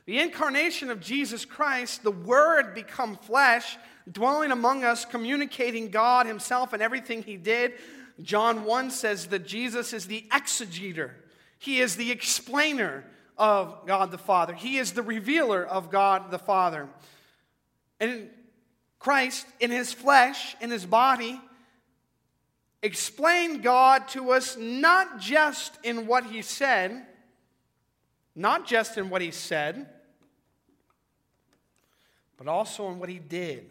The 0.07 0.19
incarnation 0.19 0.91
of 0.91 1.01
Jesus 1.01 1.45
Christ, 1.45 2.03
the 2.03 2.11
Word 2.11 2.75
become 2.75 3.17
flesh, 3.17 3.79
dwelling 4.11 4.51
among 4.51 4.83
us, 4.83 5.05
communicating 5.05 5.89
God 5.91 6.27
Himself 6.27 6.73
and 6.73 6.83
everything 6.83 7.23
He 7.23 7.37
did. 7.37 7.75
John 8.21 8.65
1 8.65 8.91
says 8.91 9.29
that 9.29 9.47
Jesus 9.47 9.93
is 9.93 10.07
the 10.07 10.27
exegeter, 10.31 11.13
He 11.59 11.81
is 11.81 11.97
the 11.97 12.11
explainer 12.11 13.05
of 13.39 13.87
God 13.87 14.11
the 14.11 14.19
Father, 14.19 14.53
He 14.53 14.79
is 14.79 14.93
the 14.93 15.03
revealer 15.03 15.65
of 15.65 15.91
God 15.91 16.31
the 16.31 16.39
Father. 16.39 16.89
And 18.01 18.31
Christ, 18.99 19.47
in 19.61 19.71
His 19.71 19.93
flesh, 19.93 20.57
in 20.61 20.71
His 20.71 20.85
body, 20.85 21.41
explained 22.83 23.63
God 23.63 24.09
to 24.09 24.31
us 24.33 24.57
not 24.57 25.19
just 25.21 25.79
in 25.85 26.07
what 26.07 26.25
he 26.25 26.43
said, 26.43 27.07
not 28.35 28.67
just 28.67 28.97
in 28.97 29.11
what 29.11 29.23
he 29.23 29.31
said, 29.31 29.87
but 32.37 32.49
also 32.49 32.91
in 32.91 32.99
what 32.99 33.09
he 33.09 33.19
did. 33.19 33.71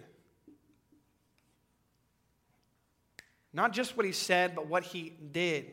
Not 3.51 3.73
just 3.73 3.97
what 3.97 4.05
he 4.05 4.11
said, 4.11 4.53
but 4.53 4.67
what 4.67 4.83
he 4.83 5.13
did. 5.31 5.71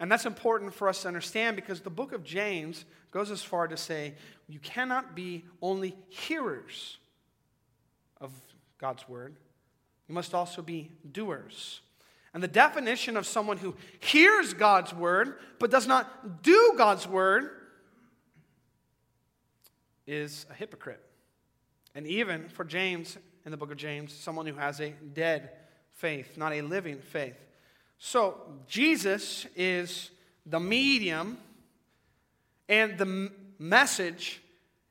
And 0.00 0.10
that's 0.10 0.24
important 0.24 0.72
for 0.72 0.88
us 0.88 1.02
to 1.02 1.08
understand 1.08 1.56
because 1.56 1.80
the 1.80 1.90
book 1.90 2.12
of 2.12 2.24
James 2.24 2.84
goes 3.10 3.30
as 3.30 3.42
far 3.42 3.68
to 3.68 3.76
say 3.76 4.14
you 4.48 4.58
cannot 4.60 5.14
be 5.14 5.44
only 5.60 5.94
hearers 6.08 6.98
of 8.20 8.32
God's 8.78 9.08
word, 9.08 9.36
you 10.08 10.14
must 10.14 10.34
also 10.34 10.62
be 10.62 10.90
doers. 11.10 11.80
And 12.34 12.42
the 12.42 12.48
definition 12.48 13.16
of 13.16 13.26
someone 13.26 13.56
who 13.56 13.74
hears 14.00 14.54
God's 14.54 14.92
word 14.92 15.34
but 15.58 15.70
does 15.70 15.86
not 15.86 16.42
do 16.42 16.74
God's 16.76 17.06
word 17.06 17.50
is 20.06 20.46
a 20.50 20.54
hypocrite. 20.54 21.02
And 21.94 22.06
even 22.06 22.48
for 22.48 22.64
James, 22.64 23.16
in 23.44 23.50
the 23.50 23.56
book 23.56 23.70
of 23.70 23.76
James, 23.76 24.12
someone 24.12 24.46
who 24.46 24.54
has 24.54 24.80
a 24.80 24.90
dead 25.14 25.50
faith, 25.90 26.36
not 26.36 26.52
a 26.52 26.62
living 26.62 26.98
faith. 26.98 27.36
So, 27.98 28.40
Jesus 28.68 29.46
is 29.56 30.10
the 30.46 30.60
medium 30.60 31.38
and 32.68 32.96
the 32.96 33.32
message, 33.58 34.40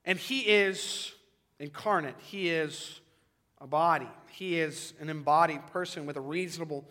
and 0.03 0.19
he 0.19 0.41
is 0.41 1.13
incarnate. 1.59 2.15
He 2.19 2.49
is 2.49 2.99
a 3.61 3.67
body. 3.67 4.09
He 4.31 4.59
is 4.59 4.93
an 4.99 5.09
embodied 5.09 5.65
person 5.67 6.05
with 6.05 6.17
a 6.17 6.21
reasonable 6.21 6.85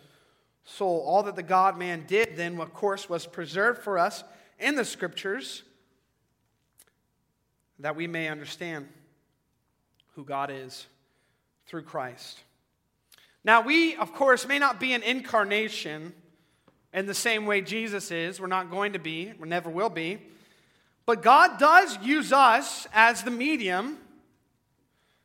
soul. 0.66 1.02
All 1.06 1.22
that 1.22 1.36
the 1.36 1.42
God 1.42 1.78
man 1.78 2.04
did 2.06 2.36
then, 2.36 2.60
of 2.60 2.74
course, 2.74 3.08
was 3.08 3.24
preserved 3.24 3.82
for 3.82 3.98
us 3.98 4.22
in 4.58 4.74
the 4.74 4.84
scriptures 4.84 5.62
that 7.78 7.96
we 7.96 8.06
may 8.06 8.28
understand 8.28 8.88
who 10.14 10.24
God 10.24 10.50
is 10.50 10.86
through 11.66 11.82
Christ. 11.82 12.40
Now, 13.44 13.60
we, 13.60 13.94
of 13.96 14.12
course, 14.12 14.46
may 14.46 14.58
not 14.58 14.80
be 14.80 14.92
an 14.92 15.02
incarnation 15.02 16.12
in 16.92 17.06
the 17.06 17.14
same 17.14 17.46
way 17.46 17.60
Jesus 17.60 18.10
is. 18.10 18.40
We're 18.40 18.46
not 18.46 18.70
going 18.70 18.94
to 18.94 18.98
be, 18.98 19.32
we 19.38 19.48
never 19.48 19.70
will 19.70 19.90
be. 19.90 20.18
But 21.04 21.22
God 21.22 21.58
does 21.58 21.98
use 22.02 22.32
us 22.32 22.88
as 22.92 23.22
the 23.22 23.30
medium, 23.30 23.98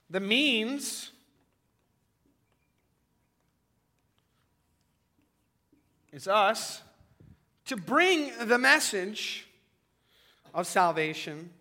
the 0.10 0.20
means 0.20 1.12
It's 6.14 6.28
us 6.28 6.82
to 7.68 7.78
bring 7.78 8.32
the 8.42 8.58
message 8.58 9.48
of 10.54 10.68
salvation 10.68 11.52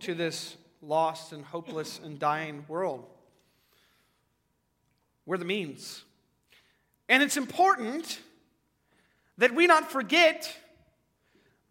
to 0.00 0.14
this 0.14 0.56
lost 0.80 1.32
and 1.32 1.44
hopeless 1.44 1.98
and 2.04 2.20
dying 2.20 2.64
world. 2.68 3.04
We're 5.26 5.38
the 5.38 5.44
means. 5.44 6.04
And 7.08 7.20
it's 7.20 7.36
important 7.36 8.20
that 9.38 9.52
we 9.52 9.66
not 9.66 9.90
forget 9.90 10.56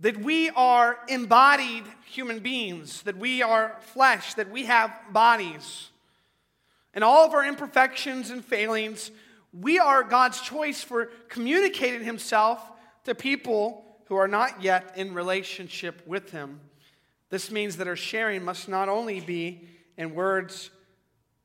that 0.01 0.17
we 0.17 0.49
are 0.49 0.99
embodied 1.07 1.85
human 2.05 2.39
beings, 2.39 3.03
that 3.03 3.15
we 3.15 3.41
are 3.41 3.77
flesh, 3.93 4.33
that 4.33 4.51
we 4.51 4.65
have 4.65 4.91
bodies. 5.11 5.89
And 6.93 7.01
all 7.01 7.25
of 7.25 7.33
our 7.33 7.45
imperfections 7.45 8.29
and 8.29 8.43
failings, 8.43 9.09
we 9.53 9.79
are 9.79 10.03
God's 10.03 10.41
choice 10.41 10.83
for 10.83 11.05
communicating 11.29 12.03
Himself 12.03 12.61
to 13.05 13.15
people 13.15 13.85
who 14.05 14.15
are 14.15 14.27
not 14.27 14.61
yet 14.61 14.93
in 14.95 15.13
relationship 15.13 16.05
with 16.05 16.31
Him. 16.31 16.59
This 17.29 17.51
means 17.51 17.77
that 17.77 17.87
our 17.87 17.95
sharing 17.95 18.43
must 18.43 18.69
not 18.69 18.89
only 18.89 19.19
be 19.19 19.67
in 19.97 20.13
words, 20.13 20.69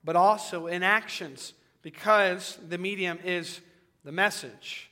but 0.05 0.17
also 0.17 0.67
in 0.67 0.83
actions, 0.83 1.55
because 1.83 2.59
the 2.69 2.79
medium 2.79 3.19
is 3.25 3.61
the 4.05 4.13
message. 4.13 4.91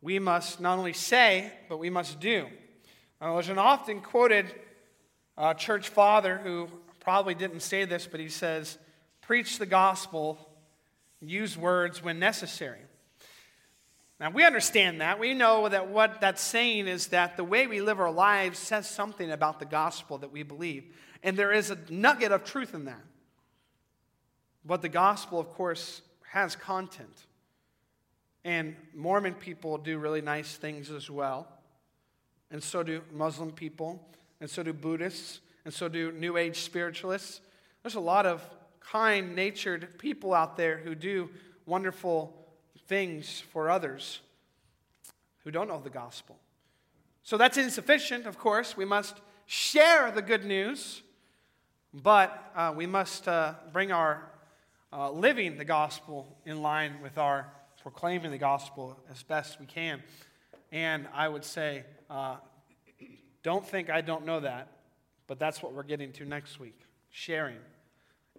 we 0.00 0.18
must 0.18 0.60
not 0.60 0.78
only 0.78 0.92
say, 0.92 1.50
but 1.68 1.78
we 1.78 1.88
must 1.88 2.20
do. 2.20 2.46
Uh, 3.20 3.32
there's 3.32 3.48
an 3.48 3.58
often 3.58 4.02
quoted 4.02 4.44
uh, 5.38 5.54
church 5.54 5.88
father 5.88 6.36
who 6.44 6.68
probably 7.00 7.34
didn't 7.34 7.60
say 7.60 7.86
this, 7.86 8.06
but 8.06 8.20
he 8.20 8.28
says, 8.28 8.76
Preach 9.22 9.58
the 9.58 9.66
gospel, 9.66 10.38
use 11.20 11.56
words 11.56 12.02
when 12.02 12.18
necessary. 12.18 12.80
Now, 14.20 14.30
we 14.30 14.44
understand 14.44 15.00
that. 15.00 15.18
We 15.18 15.34
know 15.34 15.68
that 15.68 15.88
what 15.88 16.20
that's 16.20 16.40
saying 16.40 16.86
is 16.86 17.08
that 17.08 17.36
the 17.36 17.44
way 17.44 17.66
we 17.66 17.80
live 17.80 17.98
our 17.98 18.12
lives 18.12 18.58
says 18.58 18.88
something 18.88 19.30
about 19.30 19.58
the 19.58 19.66
gospel 19.66 20.18
that 20.18 20.30
we 20.30 20.42
believe. 20.42 20.84
And 21.22 21.36
there 21.36 21.52
is 21.52 21.70
a 21.70 21.78
nugget 21.90 22.32
of 22.32 22.44
truth 22.44 22.74
in 22.74 22.84
that. 22.84 23.02
But 24.64 24.82
the 24.82 24.88
gospel, 24.88 25.40
of 25.40 25.52
course, 25.52 26.00
has 26.30 26.54
content. 26.54 27.26
And 28.44 28.76
Mormon 28.94 29.34
people 29.34 29.78
do 29.78 29.98
really 29.98 30.20
nice 30.20 30.56
things 30.56 30.90
as 30.90 31.10
well. 31.10 31.48
And 32.50 32.62
so 32.62 32.82
do 32.82 33.02
Muslim 33.12 33.50
people. 33.50 34.06
And 34.40 34.48
so 34.48 34.62
do 34.62 34.72
Buddhists. 34.72 35.40
And 35.64 35.74
so 35.74 35.88
do 35.88 36.12
New 36.12 36.36
Age 36.36 36.60
spiritualists. 36.60 37.40
There's 37.82 37.94
a 37.94 38.00
lot 38.00 38.26
of 38.26 38.42
kind 38.90 39.34
natured 39.34 39.98
people 39.98 40.34
out 40.34 40.56
there 40.56 40.78
who 40.78 40.94
do 40.94 41.30
wonderful 41.66 42.34
things 42.86 43.42
for 43.52 43.70
others 43.70 44.20
who 45.44 45.50
don't 45.50 45.68
know 45.68 45.80
the 45.80 45.90
gospel. 45.90 46.38
So 47.22 47.36
that's 47.36 47.56
insufficient, 47.56 48.26
of 48.26 48.38
course. 48.38 48.76
We 48.76 48.84
must 48.84 49.20
share 49.46 50.10
the 50.10 50.22
good 50.22 50.44
news, 50.44 51.02
but 51.92 52.52
uh, 52.54 52.72
we 52.76 52.86
must 52.86 53.28
uh, 53.28 53.54
bring 53.72 53.92
our 53.92 54.30
uh, 54.92 55.10
living 55.10 55.56
the 55.56 55.64
gospel 55.64 56.38
in 56.44 56.62
line 56.62 57.00
with 57.02 57.18
our 57.18 57.50
proclaiming 57.82 58.30
the 58.30 58.38
gospel 58.38 58.98
as 59.10 59.22
best 59.22 59.60
we 59.60 59.66
can. 59.66 60.02
And 60.72 61.06
I 61.12 61.28
would 61.28 61.44
say, 61.44 61.84
uh, 62.08 62.36
don't 63.42 63.66
think 63.66 63.90
I 63.90 64.00
don't 64.00 64.24
know 64.24 64.40
that, 64.40 64.68
but 65.26 65.38
that's 65.38 65.62
what 65.62 65.74
we're 65.74 65.82
getting 65.82 66.12
to 66.12 66.24
next 66.24 66.58
week. 66.58 66.80
Sharing 67.10 67.58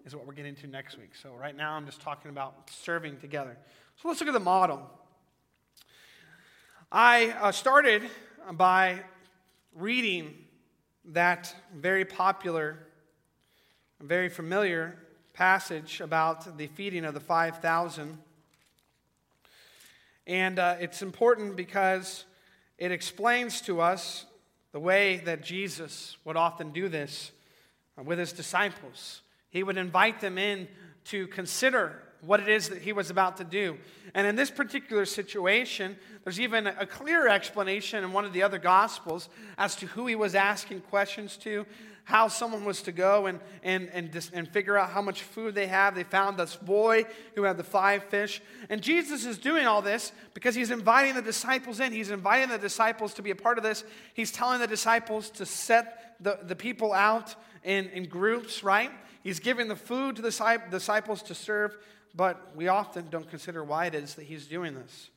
is 0.06 0.14
what 0.14 0.24
we're 0.24 0.34
getting 0.34 0.54
to 0.54 0.68
next 0.68 0.96
week. 0.96 1.16
So, 1.20 1.34
right 1.34 1.56
now, 1.56 1.72
I'm 1.72 1.84
just 1.84 2.00
talking 2.00 2.30
about 2.30 2.70
serving 2.70 3.18
together. 3.18 3.56
So 4.00 4.06
let's 4.08 4.20
look 4.20 4.28
at 4.28 4.34
the 4.34 4.40
model. 4.40 4.88
I 6.92 7.30
uh, 7.40 7.50
started 7.50 8.02
by 8.52 9.00
reading 9.74 10.34
that 11.06 11.52
very 11.74 12.04
popular, 12.04 12.78
very 14.00 14.28
familiar 14.28 14.96
passage 15.32 16.00
about 16.00 16.56
the 16.56 16.68
feeding 16.68 17.04
of 17.04 17.12
the 17.12 17.20
5,000. 17.20 18.18
And 20.28 20.58
uh, 20.60 20.76
it's 20.78 21.02
important 21.02 21.56
because 21.56 22.26
it 22.78 22.92
explains 22.92 23.60
to 23.62 23.80
us 23.80 24.26
the 24.70 24.80
way 24.80 25.16
that 25.24 25.42
Jesus 25.42 26.16
would 26.24 26.36
often 26.36 26.70
do 26.70 26.88
this 26.88 27.32
with 28.04 28.20
his 28.20 28.32
disciples. 28.32 29.22
He 29.56 29.62
would 29.62 29.78
invite 29.78 30.20
them 30.20 30.36
in 30.36 30.68
to 31.06 31.26
consider 31.28 32.02
what 32.20 32.40
it 32.40 32.48
is 32.48 32.68
that 32.68 32.82
he 32.82 32.92
was 32.92 33.08
about 33.08 33.38
to 33.38 33.44
do. 33.44 33.78
And 34.14 34.26
in 34.26 34.36
this 34.36 34.50
particular 34.50 35.06
situation, 35.06 35.96
there's 36.24 36.40
even 36.40 36.66
a 36.66 36.84
clear 36.84 37.26
explanation 37.26 38.04
in 38.04 38.12
one 38.12 38.26
of 38.26 38.34
the 38.34 38.42
other 38.42 38.58
gospels 38.58 39.30
as 39.56 39.74
to 39.76 39.86
who 39.86 40.06
he 40.06 40.14
was 40.14 40.34
asking 40.34 40.82
questions 40.82 41.38
to, 41.38 41.64
how 42.04 42.28
someone 42.28 42.66
was 42.66 42.82
to 42.82 42.92
go 42.92 43.26
and, 43.26 43.40
and, 43.62 43.88
and, 43.94 44.30
and 44.34 44.46
figure 44.48 44.76
out 44.76 44.90
how 44.90 45.00
much 45.00 45.22
food 45.22 45.54
they 45.54 45.68
have. 45.68 45.94
They 45.94 46.04
found 46.04 46.36
this 46.36 46.54
boy 46.54 47.04
who 47.34 47.44
had 47.44 47.56
the 47.56 47.64
five 47.64 48.04
fish. 48.04 48.42
And 48.68 48.82
Jesus 48.82 49.24
is 49.24 49.38
doing 49.38 49.66
all 49.66 49.80
this 49.80 50.12
because 50.34 50.54
he's 50.54 50.70
inviting 50.70 51.14
the 51.14 51.22
disciples 51.22 51.80
in. 51.80 51.92
He's 51.92 52.10
inviting 52.10 52.50
the 52.50 52.58
disciples 52.58 53.14
to 53.14 53.22
be 53.22 53.30
a 53.30 53.36
part 53.36 53.56
of 53.56 53.64
this. 53.64 53.84
He's 54.12 54.32
telling 54.32 54.60
the 54.60 54.66
disciples 54.66 55.30
to 55.30 55.46
set 55.46 56.16
the, 56.20 56.40
the 56.42 56.56
people 56.56 56.92
out 56.92 57.34
in, 57.64 57.86
in 57.86 58.08
groups, 58.08 58.62
right? 58.62 58.90
He's 59.26 59.40
giving 59.40 59.66
the 59.66 59.74
food 59.74 60.14
to 60.16 60.22
the 60.22 60.60
disciples 60.70 61.22
to 61.24 61.34
serve 61.34 61.76
but 62.14 62.56
we 62.56 62.68
often 62.68 63.08
don't 63.10 63.28
consider 63.28 63.62
why 63.64 63.86
it 63.86 63.94
is 63.94 64.14
that 64.14 64.24
he's 64.24 64.46
doing 64.46 64.74
this. 64.74 65.10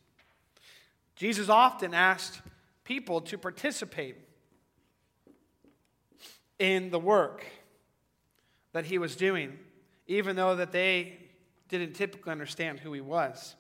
Jesus 1.16 1.48
often 1.48 1.94
asked 1.94 2.42
people 2.84 3.22
to 3.22 3.38
participate 3.38 4.18
in 6.58 6.90
the 6.90 7.00
work 7.00 7.46
that 8.74 8.86
he 8.86 8.98
was 8.98 9.16
doing, 9.16 9.58
even 10.08 10.36
though 10.36 10.56
that 10.56 10.72
they 10.72 11.18
didn't 11.70 11.94
typically 11.94 12.32
understand 12.32 12.80
who 12.80 12.92
he 12.92 13.02
was. 13.02 13.56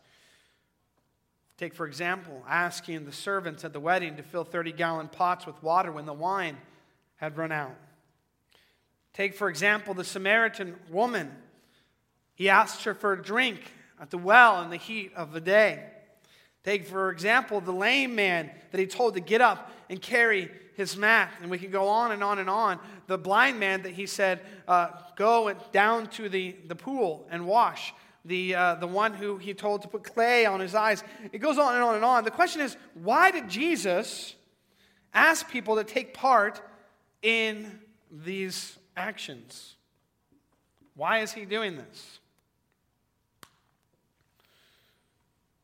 Take, 1.57 1.75
for 1.75 1.85
example, 1.85 2.43
asking 2.47 3.05
the 3.05 3.11
servants 3.11 3.63
at 3.63 3.71
the 3.71 3.79
wedding 3.79 4.17
to 4.17 4.23
fill 4.23 4.43
30 4.43 4.71
gallon 4.73 5.09
pots 5.09 5.45
with 5.45 5.61
water 5.61 5.91
when 5.91 6.07
the 6.07 6.13
wine 6.13 6.57
had 7.17 7.37
run 7.37 7.51
out. 7.51 7.75
Take, 9.13 9.35
for 9.35 9.49
example, 9.49 9.93
the 9.93 10.03
Samaritan 10.03 10.75
woman 10.89 11.31
he 12.39 12.47
asked 12.47 12.85
her 12.85 12.93
for 12.93 13.11
a 13.11 13.21
drink 13.21 13.59
at 13.99 14.11
the 14.11 14.17
well 14.17 14.61
in 14.63 14.69
the 14.69 14.77
heat 14.77 15.11
of 15.13 15.33
the 15.33 15.41
day. 15.41 15.83
Take, 16.63 16.87
for 16.87 17.11
example, 17.11 17.59
the 17.59 17.73
lame 17.73 18.15
man 18.15 18.49
that 18.71 18.79
he 18.79 18.87
told 18.87 19.15
to 19.15 19.19
get 19.19 19.41
up 19.41 19.69
and 19.89 20.01
carry 20.01 20.49
his 20.77 20.95
mat. 20.95 21.33
And 21.41 21.51
we 21.51 21.57
can 21.57 21.69
go 21.69 21.89
on 21.89 22.13
and 22.13 22.23
on 22.23 22.39
and 22.39 22.49
on. 22.49 22.79
The 23.07 23.17
blind 23.17 23.59
man 23.59 23.81
that 23.81 23.91
he 23.91 24.05
said, 24.05 24.39
uh, 24.69 24.91
go 25.17 25.53
down 25.73 26.07
to 26.11 26.29
the, 26.29 26.55
the 26.69 26.75
pool 26.75 27.27
and 27.29 27.45
wash. 27.45 27.93
The, 28.23 28.55
uh, 28.55 28.75
the 28.75 28.87
one 28.87 29.13
who 29.13 29.37
he 29.37 29.53
told 29.53 29.81
to 29.81 29.89
put 29.89 30.05
clay 30.05 30.45
on 30.45 30.61
his 30.61 30.75
eyes. 30.75 31.03
It 31.33 31.39
goes 31.39 31.57
on 31.57 31.75
and 31.75 31.83
on 31.83 31.95
and 31.95 32.05
on. 32.05 32.23
The 32.23 32.31
question 32.31 32.61
is, 32.61 32.77
why 32.93 33.31
did 33.31 33.49
Jesus 33.49 34.33
ask 35.13 35.49
people 35.49 35.75
to 35.75 35.83
take 35.83 36.13
part 36.13 36.61
in 37.21 37.79
these 38.09 38.78
actions? 38.99 39.75
Why 40.95 41.19
is 41.19 41.31
he 41.31 41.45
doing 41.45 41.77
this? 41.77 42.19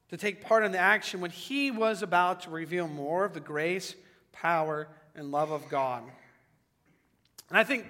to 0.10 0.18
take 0.18 0.42
part 0.46 0.64
in 0.64 0.72
the 0.72 0.78
action 0.78 1.20
when 1.20 1.32
he 1.32 1.72
was 1.72 2.02
about 2.02 2.42
to 2.42 2.50
reveal 2.50 2.88
more 2.88 3.26
of 3.26 3.34
the 3.34 3.40
grace, 3.42 3.96
power, 4.32 4.88
and 5.14 5.30
love 5.30 5.52
of 5.52 5.68
God. 5.68 6.04
And 7.50 7.58
I 7.58 7.66
think 7.66 7.86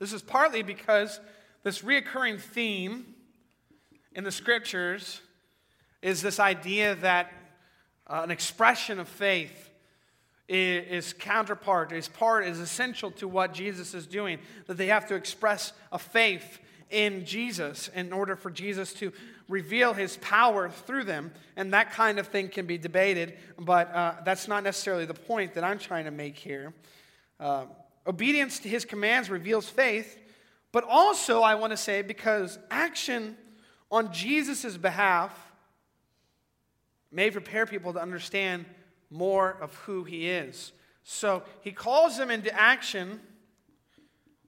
this 0.00 0.12
is 0.12 0.20
partly 0.20 0.62
because 0.62 1.20
this 1.62 1.82
reoccurring 1.82 2.40
theme 2.40 3.14
in 4.14 4.24
the 4.24 4.32
scriptures 4.32 5.20
is 6.02 6.22
this 6.22 6.40
idea 6.40 6.96
that 6.96 7.32
uh, 8.06 8.22
an 8.24 8.32
expression 8.32 8.98
of 8.98 9.08
faith 9.08 9.69
is, 10.50 11.12
counterpart, 11.12 11.92
is 11.92 12.08
part, 12.08 12.44
is 12.44 12.58
essential 12.58 13.10
to 13.12 13.28
what 13.28 13.54
Jesus 13.54 13.94
is 13.94 14.06
doing. 14.06 14.38
That 14.66 14.76
they 14.76 14.88
have 14.88 15.06
to 15.06 15.14
express 15.14 15.72
a 15.92 15.98
faith 15.98 16.58
in 16.90 17.24
Jesus 17.24 17.88
in 17.94 18.12
order 18.12 18.34
for 18.34 18.50
Jesus 18.50 18.92
to 18.94 19.12
reveal 19.48 19.94
his 19.94 20.16
power 20.16 20.68
through 20.68 21.04
them. 21.04 21.32
And 21.56 21.72
that 21.72 21.92
kind 21.92 22.18
of 22.18 22.26
thing 22.26 22.48
can 22.48 22.66
be 22.66 22.78
debated, 22.78 23.38
but 23.58 23.94
uh, 23.94 24.14
that's 24.24 24.48
not 24.48 24.64
necessarily 24.64 25.04
the 25.04 25.14
point 25.14 25.54
that 25.54 25.62
I'm 25.62 25.78
trying 25.78 26.06
to 26.06 26.10
make 26.10 26.36
here. 26.36 26.74
Uh, 27.38 27.66
obedience 28.06 28.58
to 28.60 28.68
his 28.68 28.84
commands 28.84 29.30
reveals 29.30 29.68
faith, 29.68 30.18
but 30.72 30.84
also, 30.84 31.42
I 31.42 31.54
want 31.54 31.72
to 31.72 31.76
say, 31.76 32.02
because 32.02 32.58
action 32.70 33.36
on 33.90 34.12
Jesus' 34.12 34.76
behalf 34.76 35.32
may 37.12 37.30
prepare 37.30 37.66
people 37.66 37.92
to 37.92 38.00
understand 38.00 38.64
more 39.10 39.56
of 39.60 39.74
who 39.74 40.04
he 40.04 40.28
is. 40.28 40.72
So 41.02 41.42
he 41.62 41.72
calls 41.72 42.16
them 42.16 42.30
into 42.30 42.52
action 42.58 43.20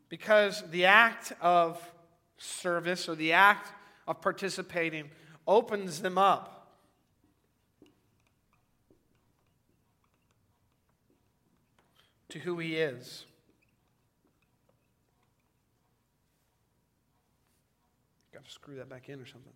because 0.08 0.62
the 0.70 0.84
act 0.84 1.32
of 1.40 1.80
service 2.38 3.08
or 3.08 3.14
the 3.14 3.32
act 3.32 3.72
of 4.06 4.20
participating 4.20 5.10
opens 5.46 6.02
them 6.02 6.18
up. 6.18 6.58
To 12.28 12.38
who 12.38 12.58
he 12.58 12.76
is. 12.76 13.26
Got 18.32 18.44
to 18.44 18.50
screw 18.50 18.76
that 18.76 18.88
back 18.88 19.08
in 19.08 19.20
or 19.20 19.26
something. 19.26 19.52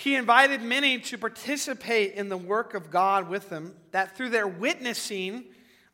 He 0.00 0.14
invited 0.14 0.62
many 0.62 0.98
to 0.98 1.18
participate 1.18 2.14
in 2.14 2.30
the 2.30 2.36
work 2.38 2.72
of 2.72 2.90
God 2.90 3.28
with 3.28 3.50
him, 3.50 3.74
that 3.90 4.16
through 4.16 4.30
their 4.30 4.48
witnessing 4.48 5.44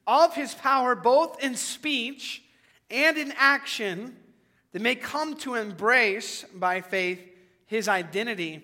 of 0.07 0.33
his 0.33 0.55
power, 0.55 0.95
both 0.95 1.43
in 1.43 1.57
speech 1.57 2.45
and 2.89 3.19
in 3.19 3.33
action, 3.37 4.15
that 4.71 4.81
may 4.81 4.95
come 4.95 5.35
to 5.39 5.55
embrace 5.55 6.45
by 6.55 6.83
faith 6.83 7.21
his 7.67 7.89
identity 7.89 8.63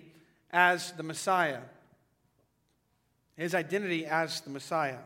as 0.49 0.93
the 0.93 1.03
Messiah. 1.03 1.59
His 3.35 3.53
identity 3.53 4.05
as 4.05 4.39
the 4.39 4.49
Messiah. 4.49 4.99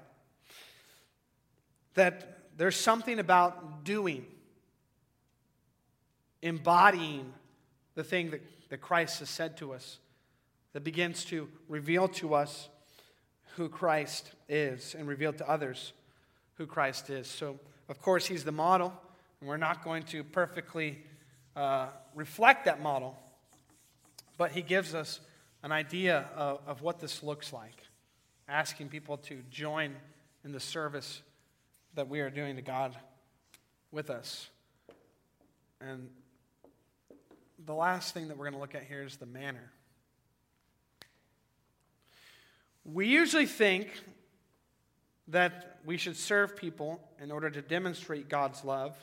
That 1.96 2.44
there's 2.56 2.76
something 2.76 3.18
about 3.18 3.84
doing, 3.84 4.24
embodying 6.44 7.34
the 7.96 8.04
thing 8.04 8.30
that, 8.30 8.42
that 8.70 8.82
Christ 8.82 9.18
has 9.18 9.32
said 9.32 9.58
to 9.58 9.74
us 9.74 9.98
that 10.74 10.84
begins 10.84 11.26
to 11.26 11.50
reveal 11.68 12.08
to 12.08 12.34
us 12.34 12.70
who 13.56 13.70
Christ 13.70 14.32
is 14.48 14.96
and 14.98 15.08
reveal 15.08 15.34
to 15.34 15.50
others 15.50 15.94
who 16.56 16.66
Christ 16.66 17.10
is. 17.10 17.28
So, 17.28 17.60
of 17.90 18.02
course, 18.02 18.26
he's 18.26 18.44
the 18.44 18.52
model, 18.52 18.94
and 19.40 19.50
we're 19.50 19.58
not 19.58 19.84
going 19.84 20.04
to 20.04 20.24
perfectly 20.24 21.00
uh, 21.56 21.88
reflect 22.14 22.66
that 22.66 22.82
model, 22.82 23.18
but 24.38 24.52
he 24.52 24.62
gives 24.62 24.94
us 24.94 25.20
an 25.64 25.72
idea 25.72 26.30
of, 26.36 26.60
of 26.68 26.82
what 26.82 27.00
this 27.00 27.24
looks 27.24 27.52
like, 27.52 27.84
asking 28.48 28.90
people 28.90 29.18
to 29.18 29.42
join 29.50 29.96
in 30.44 30.52
the 30.52 30.60
service 30.60 31.22
that 31.96 32.08
we 32.08 32.20
are 32.20 32.30
doing 32.30 32.56
to 32.56 32.62
God 32.62 32.96
with 33.92 34.10
us. 34.10 34.50
And 35.82 36.10
the 37.66 37.74
last 37.74 38.14
thing 38.14 38.28
that 38.28 38.38
we're 38.38 38.46
going 38.46 38.54
to 38.54 38.60
look 38.60 38.76
at 38.76 38.84
here 38.84 39.04
is 39.04 39.18
the 39.18 39.26
manner. 39.26 39.72
We 42.92 43.08
usually 43.08 43.46
think 43.46 43.90
that 45.28 45.80
we 45.86 45.98
should 45.98 46.16
serve 46.16 46.56
people 46.56 47.02
in 47.22 47.32
order 47.32 47.50
to 47.50 47.62
demonstrate 47.62 48.30
God's 48.30 48.64
love. 48.64 48.96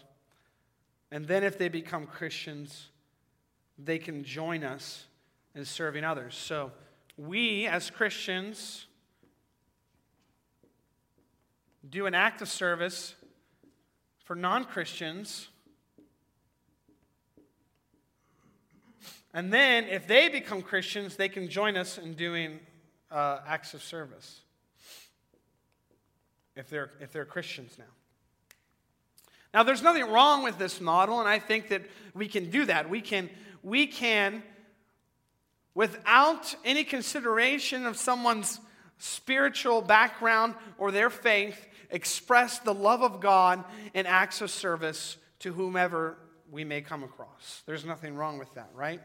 And 1.10 1.26
then, 1.26 1.44
if 1.44 1.58
they 1.58 1.68
become 1.68 2.06
Christians, 2.06 2.88
they 3.78 3.98
can 3.98 4.24
join 4.24 4.64
us 4.64 5.04
in 5.54 5.66
serving 5.66 6.02
others. 6.02 6.34
So, 6.34 6.72
we 7.18 7.66
as 7.66 7.90
Christians 7.90 8.86
do 11.88 12.06
an 12.06 12.14
act 12.14 12.40
of 12.40 12.48
service 12.48 13.14
for 14.24 14.34
non 14.34 14.64
Christians. 14.64 15.48
And 19.34 19.52
then, 19.52 19.84
if 19.84 20.06
they 20.06 20.30
become 20.30 20.62
Christians, 20.62 21.16
they 21.16 21.28
can 21.28 21.48
join 21.48 21.76
us 21.76 21.98
in 21.98 22.14
doing 22.14 22.60
uh, 23.14 23.40
acts 23.46 23.72
of 23.74 23.82
service. 23.82 24.40
If 26.56 26.68
they're, 26.68 26.90
if 27.00 27.12
they're 27.12 27.24
Christians 27.24 27.76
now. 27.78 27.84
Now, 29.52 29.62
there's 29.62 29.82
nothing 29.82 30.10
wrong 30.10 30.42
with 30.42 30.58
this 30.58 30.80
model, 30.80 31.20
and 31.20 31.28
I 31.28 31.38
think 31.38 31.68
that 31.68 31.82
we 32.12 32.26
can 32.26 32.50
do 32.50 32.66
that. 32.66 32.90
We 32.90 33.00
can, 33.00 33.30
we 33.62 33.86
can 33.86 34.42
without 35.74 36.54
any 36.64 36.84
consideration 36.84 37.86
of 37.86 37.96
someone's 37.96 38.60
spiritual 38.98 39.82
background 39.82 40.54
or 40.78 40.90
their 40.90 41.10
faith, 41.10 41.66
express 41.90 42.58
the 42.60 42.74
love 42.74 43.02
of 43.02 43.20
God 43.20 43.64
in 43.92 44.06
acts 44.06 44.40
of 44.40 44.50
service 44.50 45.16
to 45.40 45.52
whomever 45.52 46.16
we 46.50 46.64
may 46.64 46.80
come 46.80 47.02
across. 47.02 47.62
There's 47.66 47.84
nothing 47.84 48.14
wrong 48.14 48.38
with 48.38 48.52
that, 48.54 48.70
right? 48.74 49.00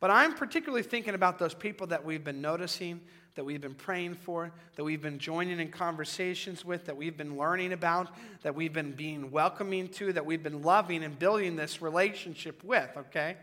But 0.00 0.10
I'm 0.10 0.34
particularly 0.34 0.82
thinking 0.82 1.14
about 1.14 1.38
those 1.38 1.54
people 1.54 1.86
that 1.88 2.04
we've 2.04 2.24
been 2.24 2.40
noticing, 2.40 3.00
that 3.36 3.44
we've 3.44 3.60
been 3.60 3.74
praying 3.74 4.14
for, 4.14 4.50
that 4.74 4.84
we've 4.84 5.02
been 5.02 5.18
joining 5.18 5.60
in 5.60 5.70
conversations 5.70 6.64
with, 6.64 6.86
that 6.86 6.96
we've 6.96 7.16
been 7.16 7.36
learning 7.36 7.72
about, 7.72 8.08
that 8.42 8.54
we've 8.54 8.72
been 8.72 8.92
being 8.92 9.30
welcoming 9.30 9.88
to, 9.88 10.12
that 10.12 10.26
we've 10.26 10.42
been 10.42 10.62
loving 10.62 11.04
and 11.04 11.18
building 11.18 11.54
this 11.54 11.80
relationship 11.80 12.64
with, 12.64 12.90
okay? 12.96 13.36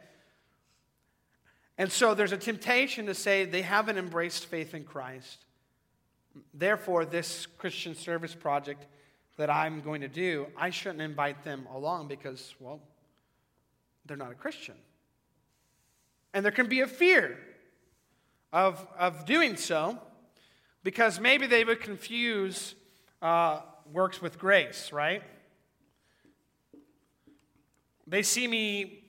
And 1.77 1.91
so 1.91 2.13
there's 2.13 2.32
a 2.32 2.38
temptation 2.38 3.06
to 3.06 3.13
say 3.13 3.45
they 3.45 3.62
haven't 3.62 3.97
embraced 3.97 4.47
faith 4.47 4.73
in 4.73 4.84
Christ. 4.84 5.45
Therefore, 6.53 7.06
this 7.06 7.45
Christian 7.45 7.95
service 7.95 8.34
project 8.34 8.86
that 9.38 9.49
I'm 9.49 9.82
going 9.82 10.01
to 10.01 10.08
do, 10.08 10.47
I 10.58 10.71
shouldn't 10.71 11.01
invite 11.01 11.43
them 11.43 11.67
along 11.71 12.08
because, 12.08 12.53
well, 12.60 12.82
they're 14.06 14.17
not 14.17 14.32
a 14.32 14.36
Christian. 14.36 14.75
And 16.34 16.43
there 16.43 16.51
can 16.51 16.67
be 16.67 16.82
a 16.82 16.88
fear 16.88 17.38
of, 18.54 18.88
of 18.98 19.26
doing 19.26 19.58
so 19.58 20.00
because 20.84 21.20
maybe 21.20 21.48
they 21.48 21.66
would 21.66 21.82
confuse 21.82 22.76
uh, 23.22 23.62
works 23.92 24.22
with 24.22 24.38
grace, 24.38 24.94
right? 24.94 25.24
They 28.06 28.22
see 28.22 28.48
me 28.48 29.04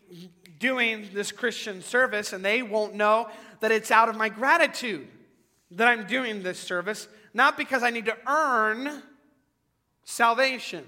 doing 0.59 1.09
this 1.13 1.31
Christian 1.31 1.83
service 1.83 2.33
and 2.33 2.45
they 2.45 2.63
won't 2.63 2.95
know 2.95 3.29
that 3.61 3.71
it's 3.71 3.91
out 3.91 4.09
of 4.09 4.17
my 4.17 4.31
gratitude 4.31 5.07
that 5.73 5.89
I'm 5.89 6.07
doing 6.07 6.43
this 6.43 6.59
service, 6.59 7.07
not 7.35 7.57
because 7.59 7.83
I 7.83 7.91
need 7.91 8.07
to 8.07 8.17
earn 8.27 9.03
salvation. 10.05 10.85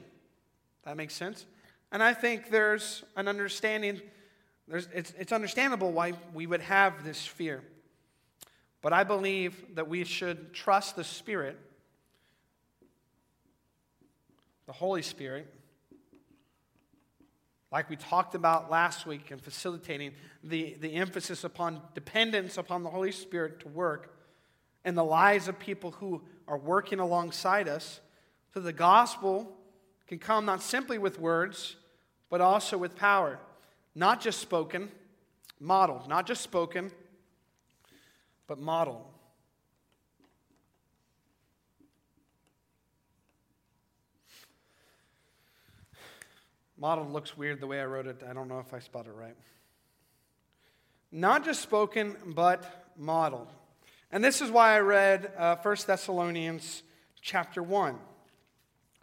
That 0.84 0.96
makes 0.96 1.14
sense? 1.14 1.44
And 1.92 2.02
I 2.02 2.14
think 2.14 2.50
there's 2.50 3.02
an 3.16 3.28
understanding, 3.28 4.00
there's, 4.68 4.88
it's, 4.94 5.12
it's 5.18 5.32
understandable 5.32 5.92
why 5.92 6.14
we 6.32 6.46
would 6.46 6.60
have 6.60 7.04
this 7.04 7.26
fear. 7.26 7.62
But 8.86 8.92
I 8.92 9.02
believe 9.02 9.74
that 9.74 9.88
we 9.88 10.04
should 10.04 10.54
trust 10.54 10.94
the 10.94 11.02
Spirit, 11.02 11.58
the 14.66 14.72
Holy 14.72 15.02
Spirit, 15.02 15.52
like 17.72 17.90
we 17.90 17.96
talked 17.96 18.36
about 18.36 18.70
last 18.70 19.04
week 19.04 19.32
in 19.32 19.38
facilitating 19.40 20.12
the, 20.44 20.76
the 20.80 20.94
emphasis 20.94 21.42
upon 21.42 21.82
dependence 21.94 22.58
upon 22.58 22.84
the 22.84 22.90
Holy 22.90 23.10
Spirit 23.10 23.58
to 23.62 23.68
work 23.68 24.16
in 24.84 24.94
the 24.94 25.04
lives 25.04 25.48
of 25.48 25.58
people 25.58 25.90
who 25.90 26.22
are 26.46 26.56
working 26.56 27.00
alongside 27.00 27.66
us, 27.66 27.98
so 28.54 28.60
the 28.60 28.72
gospel 28.72 29.50
can 30.06 30.20
come 30.20 30.44
not 30.44 30.62
simply 30.62 30.96
with 30.96 31.18
words, 31.18 31.74
but 32.30 32.40
also 32.40 32.78
with 32.78 32.94
power. 32.94 33.40
Not 33.96 34.20
just 34.20 34.38
spoken, 34.38 34.92
modeled. 35.58 36.08
Not 36.08 36.24
just 36.24 36.42
spoken, 36.42 36.92
but 38.46 38.58
modeled. 38.58 39.04
Modeled 46.78 47.12
looks 47.12 47.36
weird 47.36 47.60
the 47.60 47.66
way 47.66 47.80
I 47.80 47.86
wrote 47.86 48.06
it. 48.06 48.22
I 48.28 48.32
don't 48.32 48.48
know 48.48 48.58
if 48.58 48.74
I 48.74 48.80
spelled 48.80 49.06
it 49.06 49.14
right. 49.14 49.36
Not 51.10 51.44
just 51.44 51.62
spoken, 51.62 52.16
but 52.26 52.90
modeled. 52.96 53.50
And 54.12 54.22
this 54.22 54.40
is 54.40 54.50
why 54.50 54.76
I 54.76 54.80
read 54.80 55.32
uh, 55.38 55.56
1 55.56 55.76
Thessalonians 55.86 56.82
chapter 57.22 57.62
1. 57.62 57.98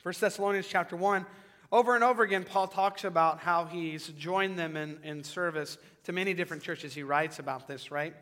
1 0.04 0.16
Thessalonians 0.20 0.68
chapter 0.68 0.96
1, 0.96 1.26
over 1.72 1.96
and 1.96 2.04
over 2.04 2.22
again, 2.22 2.44
Paul 2.44 2.68
talks 2.68 3.04
about 3.04 3.40
how 3.40 3.66
he's 3.66 4.08
joined 4.10 4.60
them 4.60 4.78
in, 4.78 5.00
in 5.04 5.24
service 5.24 5.78
to 6.04 6.12
many 6.12 6.36
different 6.36 6.62
churches. 6.62 6.94
He 6.94 7.02
writes 7.02 7.40
about 7.40 7.68
this, 7.68 7.90
right? 7.90 8.14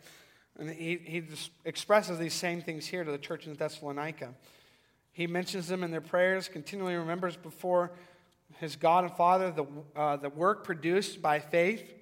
And 0.59 0.69
he, 0.69 0.97
he 0.97 1.23
expresses 1.65 2.19
these 2.19 2.33
same 2.33 2.61
things 2.61 2.87
here 2.87 3.03
to 3.03 3.11
the 3.11 3.17
church 3.17 3.47
in 3.47 3.53
Thessalonica. 3.53 4.33
He 5.11 5.27
mentions 5.27 5.67
them 5.67 5.83
in 5.83 5.91
their 5.91 6.01
prayers, 6.01 6.47
continually 6.47 6.95
remembers 6.95 7.35
before 7.35 7.91
his 8.59 8.75
God 8.75 9.03
and 9.03 9.13
Father 9.13 9.51
the, 9.51 9.65
uh, 9.95 10.17
the 10.17 10.29
work 10.29 10.63
produced 10.63 11.21
by 11.21 11.39
faith, 11.39 11.93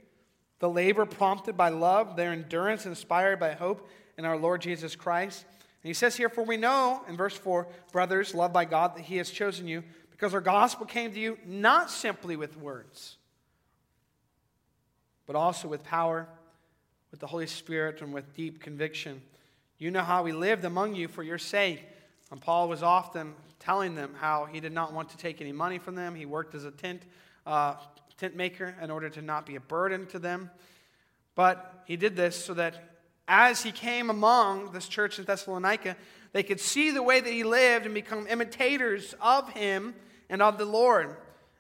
the 0.60 0.70
labor 0.70 1.06
prompted 1.06 1.56
by 1.56 1.70
love, 1.70 2.16
their 2.16 2.32
endurance 2.32 2.86
inspired 2.86 3.40
by 3.40 3.54
hope 3.54 3.90
in 4.18 4.26
our 4.26 4.38
Lord 4.38 4.62
Jesus 4.62 4.96
Christ. 4.96 5.46
And 5.84 5.90
he 5.90 5.94
says 5.94 6.18
here, 6.18 6.28
For 6.28 6.44
we 6.44 6.58
know, 6.58 7.02
in 7.08 7.16
verse 7.16 7.36
4, 7.36 7.68
brothers, 7.92 8.36
loved 8.36 8.54
by 8.54 8.66
God, 8.66 8.96
that 8.96 9.06
he 9.06 9.18
has 9.18 9.32
chosen 9.32 9.68
you 9.68 9.84
because 10.12 10.34
our 10.34 10.42
gospel 10.42 10.86
came 10.86 11.14
to 11.14 11.20
you 11.20 11.38
not 11.46 11.90
simply 11.90 12.36
with 12.36 12.58
words, 12.58 13.16
but 15.26 15.38
also 15.38 15.70
with 15.70 15.84
power, 15.84 16.28
with 17.12 17.20
the 17.20 17.28
Holy 17.28 17.48
Spirit, 17.48 18.02
and 18.02 18.14
with 18.14 18.36
deep 18.36 18.62
conviction. 18.62 19.22
You 19.78 19.92
know 19.92 20.02
how 20.02 20.24
we 20.24 20.32
lived 20.32 20.66
among 20.66 20.96
you 20.96 21.08
for 21.08 21.24
your 21.24 21.38
sake. 21.38 21.84
And 22.32 22.40
Paul 22.40 22.70
was 22.70 22.84
often 22.84 23.34
telling 23.60 23.96
them 23.96 24.14
how 24.20 24.46
he 24.46 24.60
did 24.60 24.74
not 24.74 24.94
want 24.94 25.10
to 25.10 25.18
take 25.18 25.42
any 25.42 25.52
money 25.52 25.80
from 25.80 25.96
them. 25.96 26.16
He 26.16 26.26
worked 26.26 26.54
as 26.54 26.66
a 26.66 26.72
tent, 26.72 27.02
uh, 27.46 27.76
tent 28.18 28.36
maker 28.36 28.76
in 28.82 28.92
order 28.92 29.10
to 29.10 29.22
not 29.22 29.46
be 29.46 29.56
a 29.56 29.60
burden 29.60 30.06
to 30.08 30.20
them. 30.20 30.52
But 31.36 31.84
he 31.86 31.96
did 31.96 32.16
this 32.16 32.36
so 32.44 32.54
that 32.56 32.98
as 33.28 33.64
he 33.64 33.72
came 33.72 34.10
among 34.10 34.72
this 34.72 34.88
church 34.88 35.20
in 35.20 35.26
Thessalonica, 35.26 35.96
they 36.34 36.44
could 36.44 36.60
see 36.60 36.92
the 36.92 37.04
way 37.04 37.20
that 37.20 37.32
he 37.32 37.44
lived 37.44 37.86
and 37.86 37.94
become 37.94 38.28
imitators 38.28 39.16
of 39.22 39.50
him 39.50 39.96
and 40.30 40.42
of 40.42 40.58
the 40.58 40.66
Lord. 40.66 41.16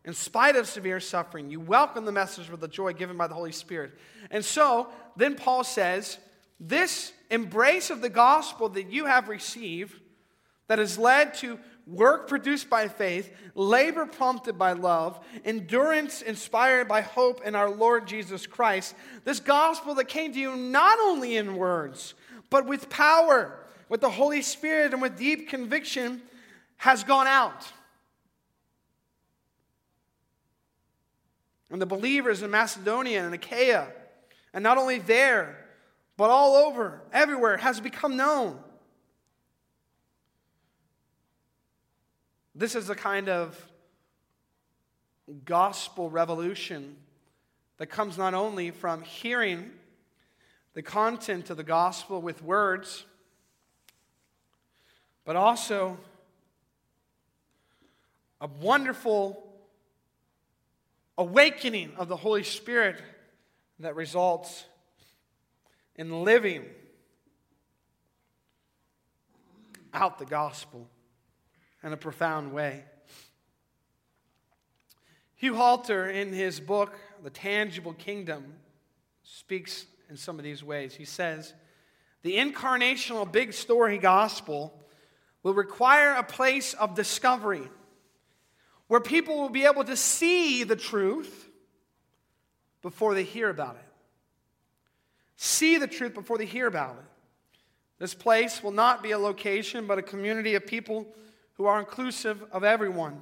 In 0.10 0.16
spite 0.16 0.56
of 0.56 0.68
severe 0.68 1.00
suffering, 1.00 1.52
you 1.52 1.60
welcome 1.60 2.04
the 2.04 2.12
message 2.12 2.50
with 2.50 2.62
the 2.62 2.68
joy 2.68 2.94
given 2.94 3.16
by 3.16 3.28
the 3.28 3.36
Holy 3.36 3.52
Spirit. 3.52 3.92
And 4.32 4.44
so, 4.44 4.88
then 5.16 5.36
Paul 5.36 5.64
says, 5.64 6.18
This 6.60 7.14
embrace 7.30 7.92
of 7.92 8.02
the 8.02 8.10
gospel 8.10 8.70
that 8.70 8.92
you 8.92 9.06
have 9.06 9.30
received, 9.30 9.94
that 10.68 10.80
has 10.80 10.98
led 10.98 11.36
to 11.36 11.60
work 11.86 12.28
produced 12.28 12.72
by 12.72 12.88
faith, 12.88 13.32
labor 13.54 14.08
prompted 14.08 14.58
by 14.58 14.72
love, 14.72 15.24
endurance 15.46 16.24
inspired 16.24 16.88
by 16.88 17.02
hope 17.02 17.46
in 17.46 17.54
our 17.54 17.70
Lord 17.70 18.08
Jesus 18.08 18.48
Christ. 18.48 18.96
This 19.26 19.40
gospel 19.40 19.94
that 19.94 20.08
came 20.08 20.34
to 20.34 20.40
you 20.40 20.56
not 20.56 20.98
only 21.00 21.38
in 21.38 21.56
words, 21.56 22.16
but 22.50 22.66
with 22.66 22.90
power, 22.90 23.60
with 23.90 24.02
the 24.02 24.10
Holy 24.10 24.42
Spirit, 24.42 24.92
and 24.92 25.04
with 25.04 25.20
deep 25.20 25.50
conviction 25.50 26.24
has 26.78 27.04
gone 27.04 27.28
out. 27.28 27.64
And 31.72 31.82
the 31.82 31.86
believers 31.86 32.42
in 32.42 32.52
Macedonia 32.52 33.24
and 33.24 33.34
Achaia, 33.34 33.88
and 34.54 34.64
not 34.64 34.78
only 34.78 35.00
there, 35.00 35.66
but 36.18 36.30
all 36.30 36.56
over, 36.56 37.02
everywhere, 37.14 37.58
has 37.58 37.80
become 37.80 38.18
known. 38.18 38.60
This 42.56 42.76
is 42.76 42.88
the 42.88 42.96
kind 42.96 43.30
of 43.30 43.58
gospel 45.46 46.10
revolution 46.10 46.98
that 47.78 47.88
comes 47.88 48.18
not 48.18 48.34
only 48.34 48.72
from 48.72 49.02
hearing 49.02 49.72
the 50.74 50.82
content 50.82 51.50
of 51.50 51.58
the 51.58 51.64
gospel 51.64 52.22
with 52.22 52.44
words, 52.44 53.06
but 55.24 55.36
also 55.36 55.98
a 58.42 58.48
wonderful 58.62 59.49
awakening 61.20 61.92
of 61.98 62.08
the 62.08 62.16
Holy 62.16 62.44
Spirit 62.44 63.02
that 63.80 63.96
results 63.96 64.64
in 65.98 66.24
living 66.24 66.64
out 69.94 70.18
the 70.18 70.26
gospel 70.26 70.88
in 71.84 71.92
a 71.92 71.98
profound 71.98 72.54
way. 72.54 72.86
Hugh 75.36 75.56
Halter, 75.56 76.10
in 76.10 76.32
his 76.32 76.62
book, 76.62 76.98
The 77.22 77.30
Tangible 77.30 77.94
Kingdom, 77.94 78.54
speaks 79.24 79.86
in 80.10 80.16
some 80.16 80.38
of 80.38 80.46
these 80.46 80.64
ways. 80.64 80.96
He 80.96 81.06
says, 81.06 81.54
The 82.22 82.38
incarnational 82.38 83.30
big 83.30 83.52
story 83.52 83.98
gospel 83.98 84.74
will 85.44 85.54
require 85.54 86.14
a 86.14 86.24
place 86.24 86.74
of 86.76 86.96
discovery 86.96 87.68
where 88.90 89.00
people 89.00 89.38
will 89.40 89.50
be 89.50 89.66
able 89.66 89.84
to 89.84 89.96
see 89.96 90.64
the 90.64 90.76
truth 90.76 91.48
before 92.82 93.14
they 93.14 93.24
hear 93.24 93.48
about 93.50 93.76
it. 93.76 93.94
See 95.38 95.78
the 95.78 95.88
truth 95.88 96.16
before 96.16 96.40
they 96.40 96.46
hear 96.46 96.66
about 96.66 96.98
it. 96.98 97.06
This 98.00 98.16
place 98.16 98.64
will 98.64 98.72
not 98.72 99.04
be 99.04 99.12
a 99.12 99.20
location, 99.20 99.86
but 99.86 100.00
a 100.00 100.02
community 100.02 100.56
of 100.56 100.66
people 100.66 101.06
who 101.54 101.68
are 101.68 101.80
inclusive 101.80 102.44
of 102.52 102.64
everyone. 102.64 103.22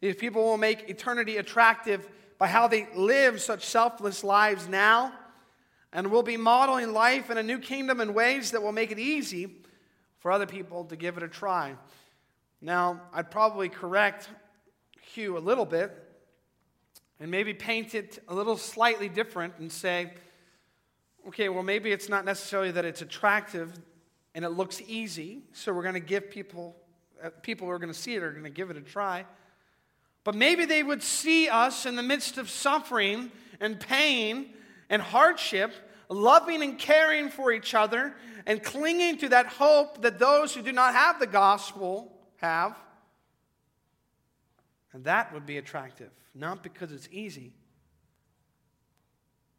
These 0.00 0.16
people 0.16 0.42
will 0.42 0.58
make 0.58 0.90
eternity 0.90 1.36
attractive 1.36 2.06
by 2.36 2.48
how 2.48 2.66
they 2.66 2.88
live 2.96 3.40
such 3.40 3.64
selfless 3.64 4.24
lives 4.24 4.68
now, 4.68 5.12
and 5.92 6.10
will 6.10 6.24
be 6.24 6.36
modeling 6.36 6.92
life 6.92 7.30
in 7.30 7.38
a 7.38 7.42
new 7.42 7.60
kingdom 7.60 8.00
in 8.00 8.14
ways 8.14 8.50
that 8.50 8.62
will 8.62 8.72
make 8.72 8.90
it 8.90 8.98
easy 8.98 9.48
for 10.18 10.32
other 10.32 10.46
people 10.46 10.84
to 10.86 10.96
give 10.96 11.16
it 11.16 11.22
a 11.22 11.28
try. 11.28 11.76
Now, 12.60 13.02
I'd 13.12 13.30
probably 13.30 13.68
correct 13.68 14.28
Hugh 15.08 15.36
a 15.36 15.40
little 15.40 15.64
bit 15.64 15.92
and 17.20 17.30
maybe 17.30 17.54
paint 17.54 17.94
it 17.94 18.22
a 18.28 18.34
little 18.34 18.56
slightly 18.56 19.08
different 19.08 19.54
and 19.58 19.70
say, 19.70 20.12
okay, 21.26 21.48
well, 21.48 21.62
maybe 21.62 21.90
it's 21.90 22.08
not 22.08 22.24
necessarily 22.24 22.70
that 22.72 22.84
it's 22.84 23.02
attractive 23.02 23.72
and 24.34 24.44
it 24.44 24.50
looks 24.50 24.80
easy, 24.86 25.42
so 25.52 25.72
we're 25.72 25.82
going 25.82 25.94
to 25.94 26.00
give 26.00 26.30
people, 26.30 26.76
uh, 27.22 27.30
people 27.42 27.66
who 27.66 27.72
are 27.72 27.78
going 27.78 27.92
to 27.92 27.98
see 27.98 28.14
it 28.14 28.22
are 28.22 28.30
going 28.30 28.44
to 28.44 28.50
give 28.50 28.70
it 28.70 28.76
a 28.76 28.80
try. 28.80 29.24
But 30.22 30.34
maybe 30.34 30.64
they 30.64 30.82
would 30.82 31.02
see 31.02 31.48
us 31.48 31.86
in 31.86 31.96
the 31.96 32.02
midst 32.02 32.38
of 32.38 32.48
suffering 32.50 33.32
and 33.60 33.80
pain 33.80 34.50
and 34.90 35.02
hardship, 35.02 35.72
loving 36.08 36.62
and 36.62 36.78
caring 36.78 37.30
for 37.30 37.50
each 37.50 37.74
other 37.74 38.14
and 38.46 38.62
clinging 38.62 39.18
to 39.18 39.28
that 39.30 39.46
hope 39.46 40.02
that 40.02 40.18
those 40.18 40.54
who 40.54 40.62
do 40.62 40.72
not 40.72 40.94
have 40.94 41.18
the 41.18 41.26
gospel 41.26 42.12
have. 42.36 42.76
And 44.98 45.04
that 45.04 45.32
would 45.32 45.46
be 45.46 45.58
attractive, 45.58 46.10
not 46.34 46.64
because 46.64 46.90
it's 46.90 47.08
easy, 47.12 47.52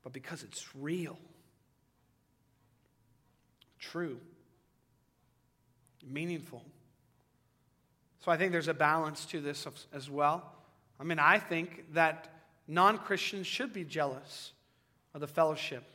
but 0.04 0.12
because 0.12 0.44
it's 0.44 0.76
real, 0.76 1.18
true, 3.80 4.20
meaningful. 6.06 6.62
So 8.20 8.34
I 8.34 8.36
think 8.36 8.52
there's 8.52 8.68
a 8.68 8.74
balance 8.74 9.26
to 9.28 9.40
this 9.40 9.66
as 9.94 10.10
well. 10.10 10.44
I 11.00 11.06
mean, 11.06 11.20
I 11.20 11.40
think 11.40 11.86
that 11.94 12.28
non 12.68 12.98
Christians 12.98 13.48
should 13.48 13.72
be 13.72 13.86
jealous 13.86 14.52
of 15.14 15.22
the 15.22 15.28
fellowship 15.28 15.86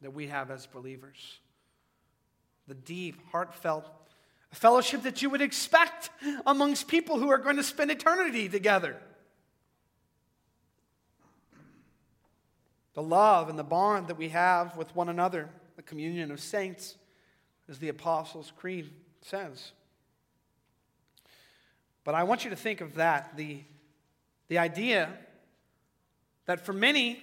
that 0.00 0.14
we 0.14 0.28
have 0.28 0.50
as 0.50 0.64
believers. 0.64 1.38
The 2.66 2.74
deep, 2.74 3.20
heartfelt 3.30 3.84
fellowship 4.56 5.02
that 5.02 5.20
you 5.20 5.28
would 5.28 5.42
expect 5.42 6.08
amongst 6.46 6.88
people 6.88 7.18
who 7.18 7.28
are 7.30 7.38
going 7.38 7.56
to 7.56 7.62
spend 7.62 7.90
eternity 7.90 8.48
together. 8.48 8.96
The 12.94 13.02
love 13.02 13.50
and 13.50 13.58
the 13.58 13.64
bond 13.64 14.08
that 14.08 14.16
we 14.16 14.30
have 14.30 14.74
with 14.76 14.94
one 14.96 15.10
another, 15.10 15.50
the 15.76 15.82
communion 15.82 16.30
of 16.30 16.40
saints, 16.40 16.96
as 17.68 17.78
the 17.78 17.90
Apostles' 17.90 18.52
Creed 18.56 18.90
says. 19.20 19.72
But 22.02 22.14
I 22.14 22.22
want 22.22 22.44
you 22.44 22.50
to 22.50 22.56
think 22.56 22.80
of 22.80 22.94
that 22.94 23.36
the, 23.36 23.60
the 24.48 24.56
idea 24.56 25.10
that 26.46 26.64
for 26.64 26.72
many 26.72 27.22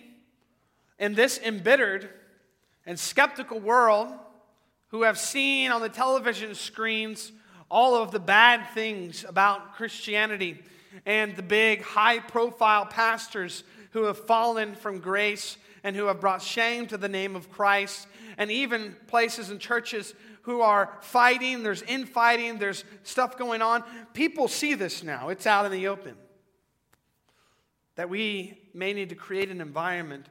in 1.00 1.16
this 1.16 1.40
embittered 1.40 2.10
and 2.86 3.00
skeptical 3.00 3.60
world, 3.60 4.14
who 4.94 5.02
have 5.02 5.18
seen 5.18 5.72
on 5.72 5.82
the 5.82 5.90
television 5.90 6.54
screens 6.54 7.32
all 7.72 7.96
of 7.96 8.12
the 8.12 8.20
bad 8.20 8.64
things 8.76 9.26
about 9.28 9.74
Christianity 9.74 10.62
and 11.08 11.36
the 11.36 11.42
big 11.42 11.82
high 11.82 12.20
profile 12.20 12.86
pastors 12.86 13.64
who 13.90 14.04
have 14.04 14.20
fallen 14.20 14.76
from 14.76 15.00
grace 15.00 15.58
and 15.84 15.96
who 15.96 16.06
have 16.06 16.22
brought 16.22 16.44
shame 16.44 16.86
to 16.86 16.98
the 16.98 17.10
name 17.10 17.36
of 17.36 17.52
Christ, 17.52 18.08
and 18.38 18.52
even 18.52 18.96
places 19.08 19.50
and 19.50 19.60
churches 19.60 20.14
who 20.44 20.62
are 20.62 20.96
fighting, 21.02 21.64
there's 21.64 21.82
infighting, 21.82 22.60
there's 22.60 22.84
stuff 23.02 23.36
going 23.36 23.64
on. 23.64 23.84
People 24.14 24.48
see 24.48 24.76
this 24.76 25.02
now, 25.02 25.30
it's 25.30 25.48
out 25.48 25.66
in 25.66 25.72
the 25.72 25.88
open. 25.88 26.16
That 27.96 28.12
we 28.12 28.60
may 28.76 28.94
need 28.94 29.10
to 29.10 29.16
create 29.16 29.50
an 29.50 29.60
environment 29.60 30.28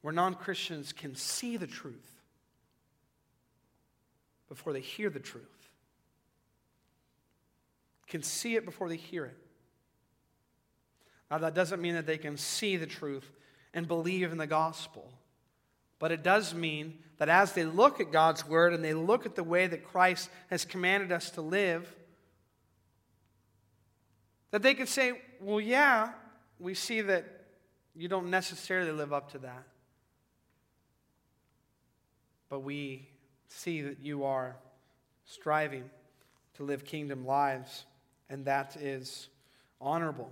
where 0.00 0.14
non 0.14 0.32
Christians 0.32 0.94
can 0.94 1.14
see 1.14 1.58
the 1.58 1.66
truth 1.66 2.15
before 4.48 4.72
they 4.72 4.80
hear 4.80 5.10
the 5.10 5.20
truth, 5.20 5.44
can 8.06 8.22
see 8.22 8.56
it 8.56 8.64
before 8.64 8.88
they 8.88 8.96
hear 8.96 9.24
it. 9.24 9.36
Now, 11.30 11.38
that 11.38 11.54
doesn't 11.54 11.82
mean 11.82 11.94
that 11.94 12.06
they 12.06 12.18
can 12.18 12.36
see 12.36 12.76
the 12.76 12.86
truth 12.86 13.28
and 13.74 13.88
believe 13.88 14.30
in 14.30 14.38
the 14.38 14.46
gospel. 14.46 15.12
But 15.98 16.12
it 16.12 16.22
does 16.22 16.54
mean 16.54 16.98
that 17.18 17.28
as 17.28 17.52
they 17.52 17.64
look 17.64 18.00
at 18.00 18.12
God's 18.12 18.46
word 18.46 18.72
and 18.72 18.84
they 18.84 18.94
look 18.94 19.26
at 19.26 19.34
the 19.34 19.42
way 19.42 19.66
that 19.66 19.84
Christ 19.84 20.30
has 20.50 20.64
commanded 20.64 21.10
us 21.10 21.30
to 21.30 21.40
live, 21.40 21.92
that 24.50 24.62
they 24.62 24.74
can 24.74 24.86
say, 24.86 25.20
well, 25.40 25.60
yeah, 25.60 26.10
we 26.60 26.74
see 26.74 27.00
that 27.00 27.24
you 27.94 28.08
don't 28.08 28.30
necessarily 28.30 28.92
live 28.92 29.12
up 29.12 29.32
to 29.32 29.38
that. 29.38 29.64
But 32.48 32.60
we 32.60 33.08
see 33.48 33.82
that 33.82 34.00
you 34.00 34.24
are 34.24 34.56
striving 35.24 35.90
to 36.54 36.62
live 36.62 36.84
kingdom 36.84 37.26
lives, 37.26 37.84
and 38.30 38.44
that 38.46 38.76
is 38.76 39.28
honorable. 39.80 40.30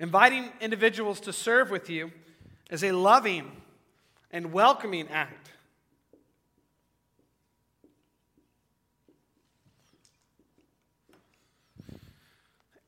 Inviting 0.00 0.50
individuals 0.60 1.20
to 1.20 1.32
serve 1.32 1.70
with 1.70 1.90
you 1.90 2.12
is 2.70 2.84
a 2.84 2.92
loving 2.92 3.50
and 4.30 4.52
welcoming 4.52 5.08
act. 5.08 5.50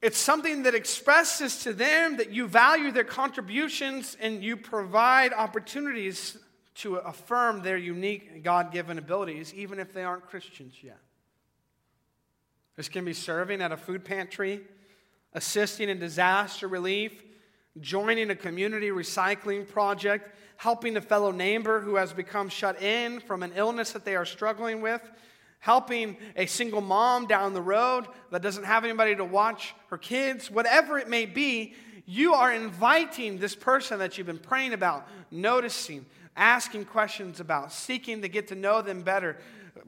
It's 0.03 0.19
something 0.19 0.63
that 0.63 0.75
expresses 0.75 1.63
to 1.65 1.75
them 1.75 2.17
that 2.17 2.31
you 2.31 2.47
value 2.47 2.91
their 2.91 3.05
contributions 3.05 4.17
and 4.19 4.43
you 4.43 4.57
provide 4.57 5.35
opportunities 5.35 6.39
to 6.81 6.97
affirm 6.97 7.63
their 7.63 7.77
unique 7.77 8.43
God 8.43 8.73
given 8.73 8.99
abilities, 8.99 9.53
even 9.55 9.79
if 9.79 9.93
they 9.93 10.03
aren't 10.03 10.27
Christians 10.27 10.75
yet. 10.83 10.99
This 12.77 12.89
can 12.89 13.05
be 13.05 13.13
serving 13.13 13.61
at 13.61 13.73
a 13.73 13.77
food 13.77 14.05
pantry, 14.05 14.63
assisting 15.35 15.89
in 15.89 15.99
disaster 15.99 16.69
relief, 16.69 17.23
joining 17.81 18.31
a 18.31 18.35
community 18.35 18.89
recycling 18.89 19.69
project, 19.69 20.35
helping 20.57 20.97
a 20.97 21.01
fellow 21.01 21.31
neighbor 21.31 21.81
who 21.81 21.97
has 21.97 22.13
become 22.13 22.49
shut 22.49 22.81
in 22.83 23.21
from 23.21 23.43
an 23.43 23.53
illness 23.55 23.93
that 23.93 24.05
they 24.05 24.17
are 24.17 24.25
struggling 24.25 24.81
with, 24.81 25.03
helping 25.59 26.17
a 26.37 26.47
single 26.47 26.81
mom 26.81 27.27
down 27.27 27.53
the 27.53 27.61
road 27.61 28.07
that 28.31 28.43
doesn't 28.43 28.65
have 28.65 28.85
anybody 28.85 29.15
to 29.15 29.25
watch 29.25 29.75
her 29.89 29.99
kids, 29.99 30.51
whatever 30.51 30.99
it 30.99 31.09
may 31.09 31.27
be, 31.27 31.75
you 32.07 32.35
are 32.35 32.53
inviting 32.53 33.39
this 33.39 33.55
person 33.55 33.99
that 33.99 34.17
you've 34.17 34.27
been 34.27 34.39
praying 34.39 34.73
about, 34.73 35.07
noticing, 35.31 36.05
asking 36.37 36.87
questions 36.87 37.41
about, 37.41 37.73
seeking 37.73 38.23
to 38.23 38.29
get 38.29 38.49
to 38.49 38.55
know 38.55 38.83
them 38.83 39.03
better, 39.03 39.37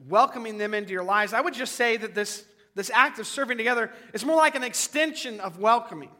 welcoming 0.07 0.57
them 0.57 0.73
into 0.73 0.91
your 0.91 1.03
lives. 1.03 1.33
I 1.33 1.41
would 1.41 1.53
just 1.53 1.75
say 1.75 1.97
that 1.97 2.13
this, 2.13 2.45
this 2.75 2.89
act 2.93 3.19
of 3.19 3.27
serving 3.27 3.57
together 3.57 3.91
is 4.13 4.25
more 4.25 4.35
like 4.35 4.55
an 4.55 4.63
extension 4.63 5.39
of 5.39 5.59
welcoming 5.59 6.11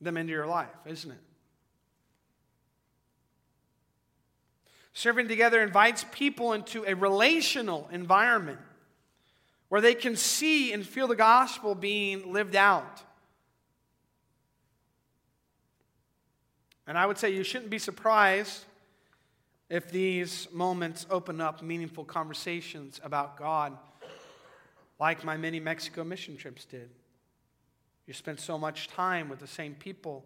them 0.00 0.16
into 0.16 0.32
your 0.32 0.46
life, 0.46 0.68
isn't 0.86 1.10
it? 1.10 1.20
Serving 4.92 5.28
together 5.28 5.62
invites 5.62 6.04
people 6.10 6.52
into 6.52 6.84
a 6.86 6.94
relational 6.94 7.88
environment 7.92 8.58
where 9.68 9.80
they 9.80 9.94
can 9.94 10.16
see 10.16 10.72
and 10.72 10.84
feel 10.84 11.06
the 11.06 11.16
gospel 11.16 11.74
being 11.74 12.32
lived 12.32 12.56
out. 12.56 13.02
And 16.86 16.98
I 16.98 17.06
would 17.06 17.18
say 17.18 17.30
you 17.30 17.44
shouldn't 17.44 17.70
be 17.70 17.78
surprised 17.78 18.64
if 19.70 19.88
these 19.88 20.48
moments 20.52 21.06
open 21.10 21.40
up 21.40 21.62
meaningful 21.62 22.04
conversations 22.04 23.00
about 23.04 23.36
God, 23.36 23.78
like 24.98 25.24
my 25.24 25.36
many 25.36 25.60
Mexico 25.60 26.02
mission 26.02 26.36
trips 26.36 26.64
did. 26.64 26.90
You 28.06 28.12
spend 28.12 28.40
so 28.40 28.58
much 28.58 28.88
time 28.88 29.28
with 29.28 29.38
the 29.38 29.46
same 29.46 29.76
people 29.76 30.24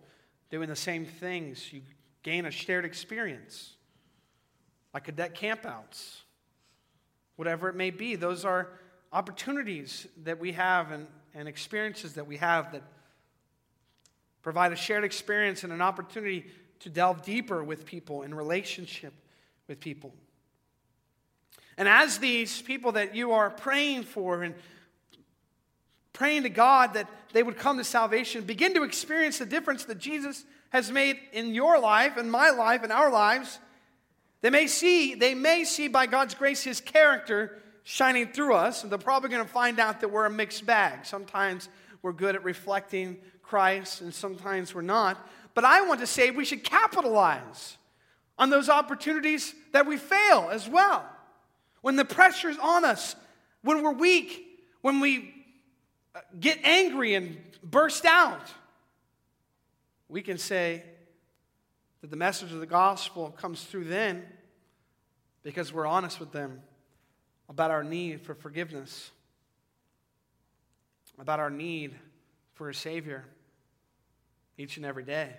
doing 0.51 0.69
the 0.69 0.77
same 0.77 1.05
things, 1.05 1.73
you 1.73 1.83
gain 2.23 2.47
a 2.47 2.51
shared 2.51 2.87
experience, 2.87 3.75
like 4.95 5.05
cadet 5.05 5.35
campouts, 5.35 6.23
whatever 7.37 7.69
it 7.69 7.75
may 7.75 7.91
be. 7.91 8.17
Those 8.17 8.47
are 8.47 8.71
opportunities 9.13 10.07
that 10.23 10.41
we 10.41 10.53
have 10.53 10.91
and, 10.91 11.07
and 11.35 11.49
experiences 11.49 12.15
that 12.15 12.27
we 12.27 12.39
have 12.39 12.73
that 12.73 12.83
provide 14.41 14.73
a 14.73 14.77
shared 14.77 15.05
experience 15.05 15.65
and 15.65 15.73
an 15.73 15.83
opportunity 15.83 16.47
to 16.81 16.89
delve 16.89 17.23
deeper 17.23 17.63
with 17.63 17.85
people 17.85 18.23
in 18.23 18.35
relationship 18.35 19.13
with 19.69 19.81
people. 19.81 20.15
And 21.77 21.89
as 21.89 22.19
these 22.19 22.63
people 22.63 22.93
that 22.93 23.15
you 23.15 23.33
are 23.33 23.51
praying 23.51 24.05
for 24.05 24.43
and 24.43 24.55
praying 26.13 26.45
to 26.45 26.49
God 26.49 26.95
that 26.95 27.09
they 27.33 27.43
would 27.43 27.59
come 27.59 27.79
to 27.79 27.85
salvation, 27.85 28.45
begin 28.45 28.75
to 28.75 28.85
experience 28.85 29.39
the 29.39 29.47
difference 29.47 29.85
that 29.85 29.99
Jesus 29.99 30.45
has 30.71 30.91
made 30.91 31.19
in 31.33 31.55
your 31.55 31.79
life 31.79 32.17
and 32.17 32.31
my 32.31 32.51
life 32.51 32.83
and 32.83 32.93
our 32.93 33.11
lives, 33.11 33.59
they 34.41 34.51
may 34.51 34.67
see, 34.67 35.15
they 35.15 35.35
may 35.35 35.65
see 35.65 35.89
by 35.89 36.07
God's 36.07 36.35
grace 36.35 36.63
his 36.63 36.81
character 36.81 37.59
shining 37.83 38.29
through 38.29 38.55
us, 38.55 38.83
and 38.83 38.91
they're 38.91 38.99
probably 38.99 39.31
going 39.31 39.45
to 39.45 39.51
find 39.51 39.79
out 39.79 40.01
that 40.01 40.11
we're 40.11 40.27
a 40.27 40.31
mixed 40.31 40.67
bag. 40.67 41.05
Sometimes 41.07 41.69
we're 42.03 42.13
good 42.13 42.35
at 42.35 42.45
reflecting 42.45 43.17
Christ, 43.43 44.01
and 44.01 44.13
sometimes 44.13 44.75
we're 44.75 44.83
not. 44.83 45.19
But 45.55 45.65
I 45.65 45.83
want 45.83 46.01
to 46.01 46.07
say 46.07 46.31
we 46.31 46.45
should 46.45 46.65
capitalize 46.65 47.77
on 48.39 48.51
those 48.51 48.69
opportunities 48.69 49.55
that 49.73 49.87
we 49.87 49.97
fail 49.97 50.49
as 50.51 50.69
well. 50.69 51.05
When 51.83 51.97
the 51.97 52.05
pressure's 52.05 52.59
on 52.59 52.85
us, 52.85 53.15
when 53.63 53.83
we're 53.83 53.93
weak, 53.93 54.61
when 54.81 55.01
we 55.01 55.35
uh, 56.15 56.21
get 56.39 56.59
angry 56.65 57.15
and 57.15 57.39
burst 57.63 58.05
out, 58.05 58.49
we 60.09 60.23
can 60.23 60.39
say 60.39 60.83
that 62.01 62.11
the 62.11 62.17
message 62.17 62.53
of 62.53 62.61
the 62.61 62.67
gospel 62.67 63.31
comes 63.31 63.65
through 63.65 63.85
then 63.85 64.25
because 65.43 65.73
we're 65.73 65.87
honest 65.87 66.21
with 66.21 66.33
them 66.33 66.63
about 67.49 67.71
our 67.71 67.85
need 67.85 68.21
for 68.23 68.35
forgiveness, 68.35 69.11
about 71.19 71.41
our 71.41 71.51
need 71.51 71.95
for 72.55 72.69
a 72.69 72.75
Savior 72.75 73.25
each 74.57 74.77
and 74.77 74.87
every 74.87 75.05
day. 75.05 75.31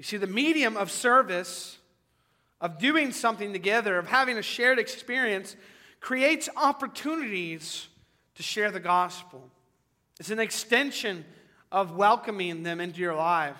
You 0.00 0.04
see, 0.04 0.16
the 0.16 0.26
medium 0.26 0.78
of 0.78 0.90
service, 0.90 1.76
of 2.58 2.78
doing 2.78 3.12
something 3.12 3.52
together, 3.52 3.98
of 3.98 4.06
having 4.06 4.38
a 4.38 4.42
shared 4.42 4.78
experience, 4.78 5.56
creates 6.00 6.48
opportunities 6.56 7.86
to 8.36 8.42
share 8.42 8.70
the 8.70 8.80
gospel. 8.80 9.46
It's 10.18 10.30
an 10.30 10.38
extension 10.38 11.26
of 11.70 11.96
welcoming 11.96 12.62
them 12.62 12.80
into 12.80 12.98
your 12.98 13.14
life. 13.14 13.58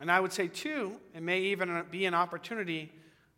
And 0.00 0.10
I 0.10 0.18
would 0.18 0.32
say, 0.32 0.48
too, 0.48 0.96
it 1.14 1.22
may 1.22 1.38
even 1.38 1.84
be 1.88 2.06
an 2.06 2.14
opportunity 2.14 2.90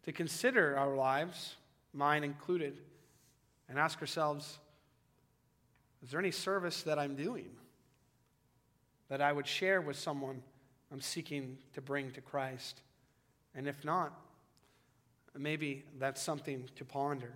to 0.05 0.13
consider 0.13 0.75
our 0.79 0.97
lives, 0.97 1.57
mine 1.93 2.25
included, 2.25 2.79
and 3.69 3.79
ask 3.79 4.01
ourselves 4.01 4.59
is 6.03 6.13
there 6.13 6.21
any 6.21 6.31
service 6.31 6.83
that 6.85 6.99
I'm 6.99 7.15
doing 7.15 7.51
that 9.09 9.21
I 9.21 9.33
would 9.33 9.47
share 9.47 9.81
with 9.81 9.99
someone 9.99 10.43
I'm 10.93 11.01
seeking 11.01 11.59
to 11.75 11.81
bring 11.81 12.11
to 12.13 12.21
Christ? 12.21 12.81
And 13.55 13.67
if 13.69 13.85
not, 13.85 14.13
maybe 15.37 15.85
that's 15.99 16.23
something 16.23 16.69
to 16.77 16.85
ponder. 16.85 17.33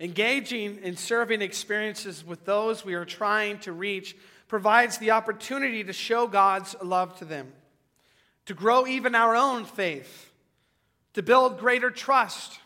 Engaging 0.00 0.78
in 0.82 0.96
serving 0.96 1.42
experiences 1.42 2.24
with 2.24 2.44
those 2.44 2.84
we 2.84 2.94
are 2.94 3.04
trying 3.04 3.58
to 3.60 3.72
reach 3.72 4.16
provides 4.48 4.98
the 4.98 5.12
opportunity 5.12 5.84
to 5.84 5.92
show 5.92 6.26
God's 6.26 6.74
love 6.82 7.16
to 7.18 7.24
them, 7.24 7.52
to 8.46 8.54
grow 8.54 8.86
even 8.86 9.14
our 9.14 9.36
own 9.36 9.64
faith, 9.64 10.30
to 11.14 11.22
build 11.22 11.58
greater 11.58 11.90
trust, 11.90 12.58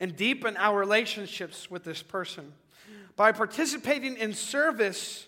and 0.00 0.16
deepen 0.16 0.56
our 0.56 0.78
relationships 0.78 1.70
with 1.70 1.84
this 1.84 2.02
person 2.02 2.52
by 3.14 3.32
participating 3.32 4.16
in 4.16 4.34
service 4.34 5.26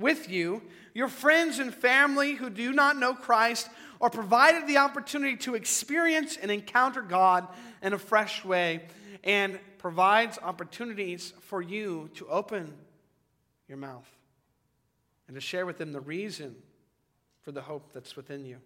with 0.00 0.28
you, 0.28 0.62
your 0.94 1.08
friends 1.08 1.58
and 1.58 1.72
family 1.72 2.34
who 2.34 2.50
do 2.50 2.72
not 2.72 2.96
know 2.96 3.14
Christ 3.14 3.68
are 4.00 4.10
provided 4.10 4.66
the 4.66 4.78
opportunity 4.78 5.36
to 5.36 5.54
experience 5.54 6.36
and 6.36 6.50
encounter 6.50 7.02
God 7.02 7.46
in 7.82 7.92
a 7.92 7.98
fresh 7.98 8.44
way 8.44 8.82
and 9.22 9.58
provides 9.78 10.38
opportunities 10.42 11.32
for 11.40 11.60
you 11.60 12.10
to 12.14 12.26
open 12.28 12.74
your 13.68 13.78
mouth 13.78 14.08
and 15.28 15.34
to 15.34 15.40
share 15.40 15.66
with 15.66 15.78
them 15.78 15.92
the 15.92 16.00
reason 16.00 16.56
for 17.42 17.52
the 17.52 17.60
hope 17.60 17.92
that's 17.92 18.16
within 18.16 18.44
you. 18.44 18.56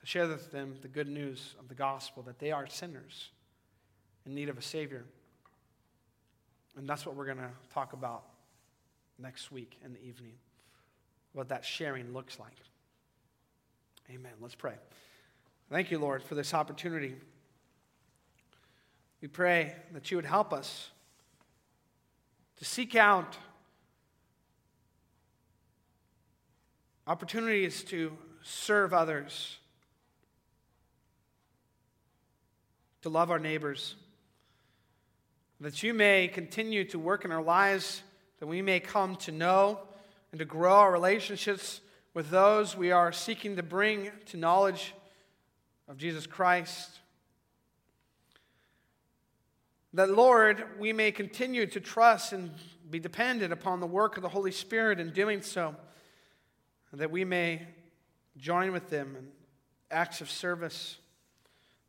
To 0.00 0.06
share 0.06 0.28
with 0.28 0.52
them 0.52 0.76
the 0.82 0.88
good 0.88 1.08
news 1.08 1.54
of 1.58 1.68
the 1.68 1.74
gospel 1.74 2.22
that 2.24 2.38
they 2.38 2.52
are 2.52 2.66
sinners 2.66 3.30
in 4.26 4.34
need 4.34 4.50
of 4.50 4.58
a 4.58 4.62
Savior. 4.62 5.04
And 6.76 6.88
that's 6.88 7.06
what 7.06 7.14
we're 7.14 7.24
going 7.24 7.38
to 7.38 7.50
talk 7.72 7.94
about 7.94 8.24
next 9.18 9.52
week 9.52 9.78
in 9.84 9.92
the 9.92 10.02
evening, 10.02 10.32
what 11.32 11.48
that 11.48 11.64
sharing 11.64 12.12
looks 12.12 12.38
like. 12.38 12.56
Amen. 14.10 14.32
Let's 14.40 14.54
pray. 14.54 14.74
Thank 15.70 15.90
you, 15.90 15.98
Lord, 15.98 16.22
for 16.22 16.34
this 16.34 16.52
opportunity. 16.52 17.14
We 19.20 19.28
pray 19.28 19.74
that 19.92 20.10
you 20.10 20.18
would 20.18 20.26
help 20.26 20.52
us 20.52 20.90
to 22.58 22.64
seek 22.64 22.94
out 22.94 23.36
opportunities 27.06 27.82
to 27.84 28.12
serve 28.42 28.92
others, 28.92 29.58
to 33.02 33.08
love 33.08 33.30
our 33.30 33.38
neighbors 33.38 33.96
that 35.60 35.82
you 35.82 35.94
may 35.94 36.28
continue 36.28 36.84
to 36.84 36.98
work 36.98 37.24
in 37.24 37.32
our 37.32 37.42
lives, 37.42 38.02
that 38.44 38.48
we 38.48 38.60
may 38.60 38.78
come 38.78 39.16
to 39.16 39.32
know 39.32 39.80
and 40.30 40.38
to 40.38 40.44
grow 40.44 40.74
our 40.74 40.92
relationships 40.92 41.80
with 42.12 42.28
those 42.28 42.76
we 42.76 42.92
are 42.92 43.10
seeking 43.10 43.56
to 43.56 43.62
bring 43.62 44.10
to 44.26 44.36
knowledge 44.36 44.92
of 45.88 45.96
Jesus 45.96 46.26
Christ. 46.26 46.90
That, 49.94 50.10
Lord, 50.10 50.62
we 50.78 50.92
may 50.92 51.10
continue 51.10 51.64
to 51.68 51.80
trust 51.80 52.34
and 52.34 52.50
be 52.90 52.98
dependent 52.98 53.50
upon 53.50 53.80
the 53.80 53.86
work 53.86 54.18
of 54.18 54.22
the 54.22 54.28
Holy 54.28 54.52
Spirit 54.52 55.00
in 55.00 55.14
doing 55.14 55.40
so, 55.40 55.74
that 56.92 57.10
we 57.10 57.24
may 57.24 57.66
join 58.36 58.72
with 58.72 58.90
them 58.90 59.16
in 59.18 59.28
acts 59.90 60.20
of 60.20 60.30
service, 60.30 60.98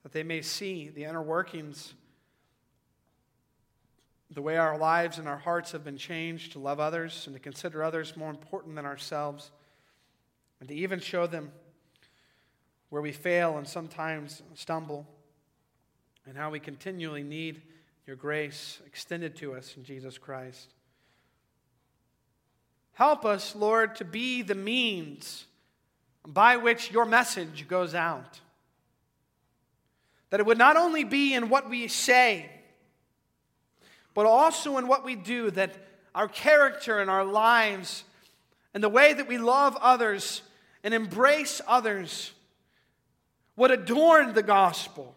that 0.03 0.13
they 0.13 0.23
may 0.23 0.41
see 0.41 0.87
the 0.87 1.03
inner 1.03 1.21
workings 1.21 1.95
the 4.31 4.41
way 4.41 4.57
our 4.57 4.77
lives 4.77 5.19
and 5.19 5.27
our 5.27 5.37
hearts 5.37 5.71
have 5.71 5.83
been 5.83 5.97
changed 5.97 6.53
to 6.53 6.59
love 6.59 6.79
others 6.79 7.23
and 7.27 7.35
to 7.35 7.39
consider 7.39 7.83
others 7.83 8.17
more 8.17 8.29
important 8.29 8.75
than 8.75 8.85
ourselves, 8.85 9.51
and 10.59 10.69
to 10.69 10.75
even 10.75 10.99
show 10.99 11.27
them 11.27 11.51
where 12.89 13.01
we 13.01 13.11
fail 13.11 13.57
and 13.57 13.67
sometimes 13.67 14.41
stumble, 14.53 15.05
and 16.25 16.37
how 16.37 16.49
we 16.49 16.59
continually 16.59 17.23
need 17.23 17.61
your 18.07 18.15
grace 18.15 18.79
extended 18.85 19.35
to 19.35 19.53
us 19.53 19.75
in 19.77 19.83
Jesus 19.83 20.17
Christ. 20.17 20.73
Help 22.93 23.25
us, 23.25 23.55
Lord, 23.55 23.95
to 23.97 24.05
be 24.05 24.41
the 24.41 24.55
means 24.55 25.45
by 26.25 26.57
which 26.57 26.91
your 26.91 27.05
message 27.05 27.67
goes 27.67 27.93
out. 27.93 28.39
That 30.29 30.39
it 30.39 30.45
would 30.45 30.57
not 30.57 30.77
only 30.77 31.03
be 31.03 31.33
in 31.33 31.49
what 31.49 31.69
we 31.69 31.87
say, 31.87 32.49
but 34.15 34.25
also 34.25 34.79
in 34.79 34.87
what 34.87 35.05
we 35.05 35.15
do, 35.15 35.51
that 35.51 35.75
our 36.15 36.27
character 36.27 36.99
and 36.99 37.11
our 37.11 37.23
lives 37.23 38.03
and 38.73 38.83
the 38.83 38.89
way 38.89 39.13
that 39.13 39.27
we 39.27 39.37
love 39.37 39.77
others 39.79 40.41
and 40.83 40.93
embrace 40.93 41.61
others 41.67 42.31
would 43.55 43.69
adorn 43.71 44.33
the 44.33 44.43
gospel, 44.43 45.13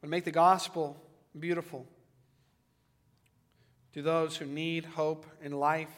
would 0.00 0.10
make 0.10 0.24
the 0.24 0.30
gospel 0.30 0.96
beautiful. 1.38 1.86
to 3.92 4.02
those 4.02 4.36
who 4.36 4.46
need 4.46 4.84
hope 4.84 5.26
and 5.42 5.58
life 5.58 5.92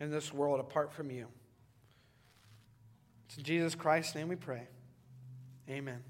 in 0.00 0.10
this 0.10 0.32
world 0.32 0.60
apart 0.60 0.92
from 0.92 1.10
you. 1.10 1.26
It's 3.26 3.38
in 3.38 3.44
Jesus 3.44 3.74
Christ's 3.74 4.14
name 4.14 4.28
we 4.28 4.36
pray. 4.36 4.66
Amen. 5.70 6.02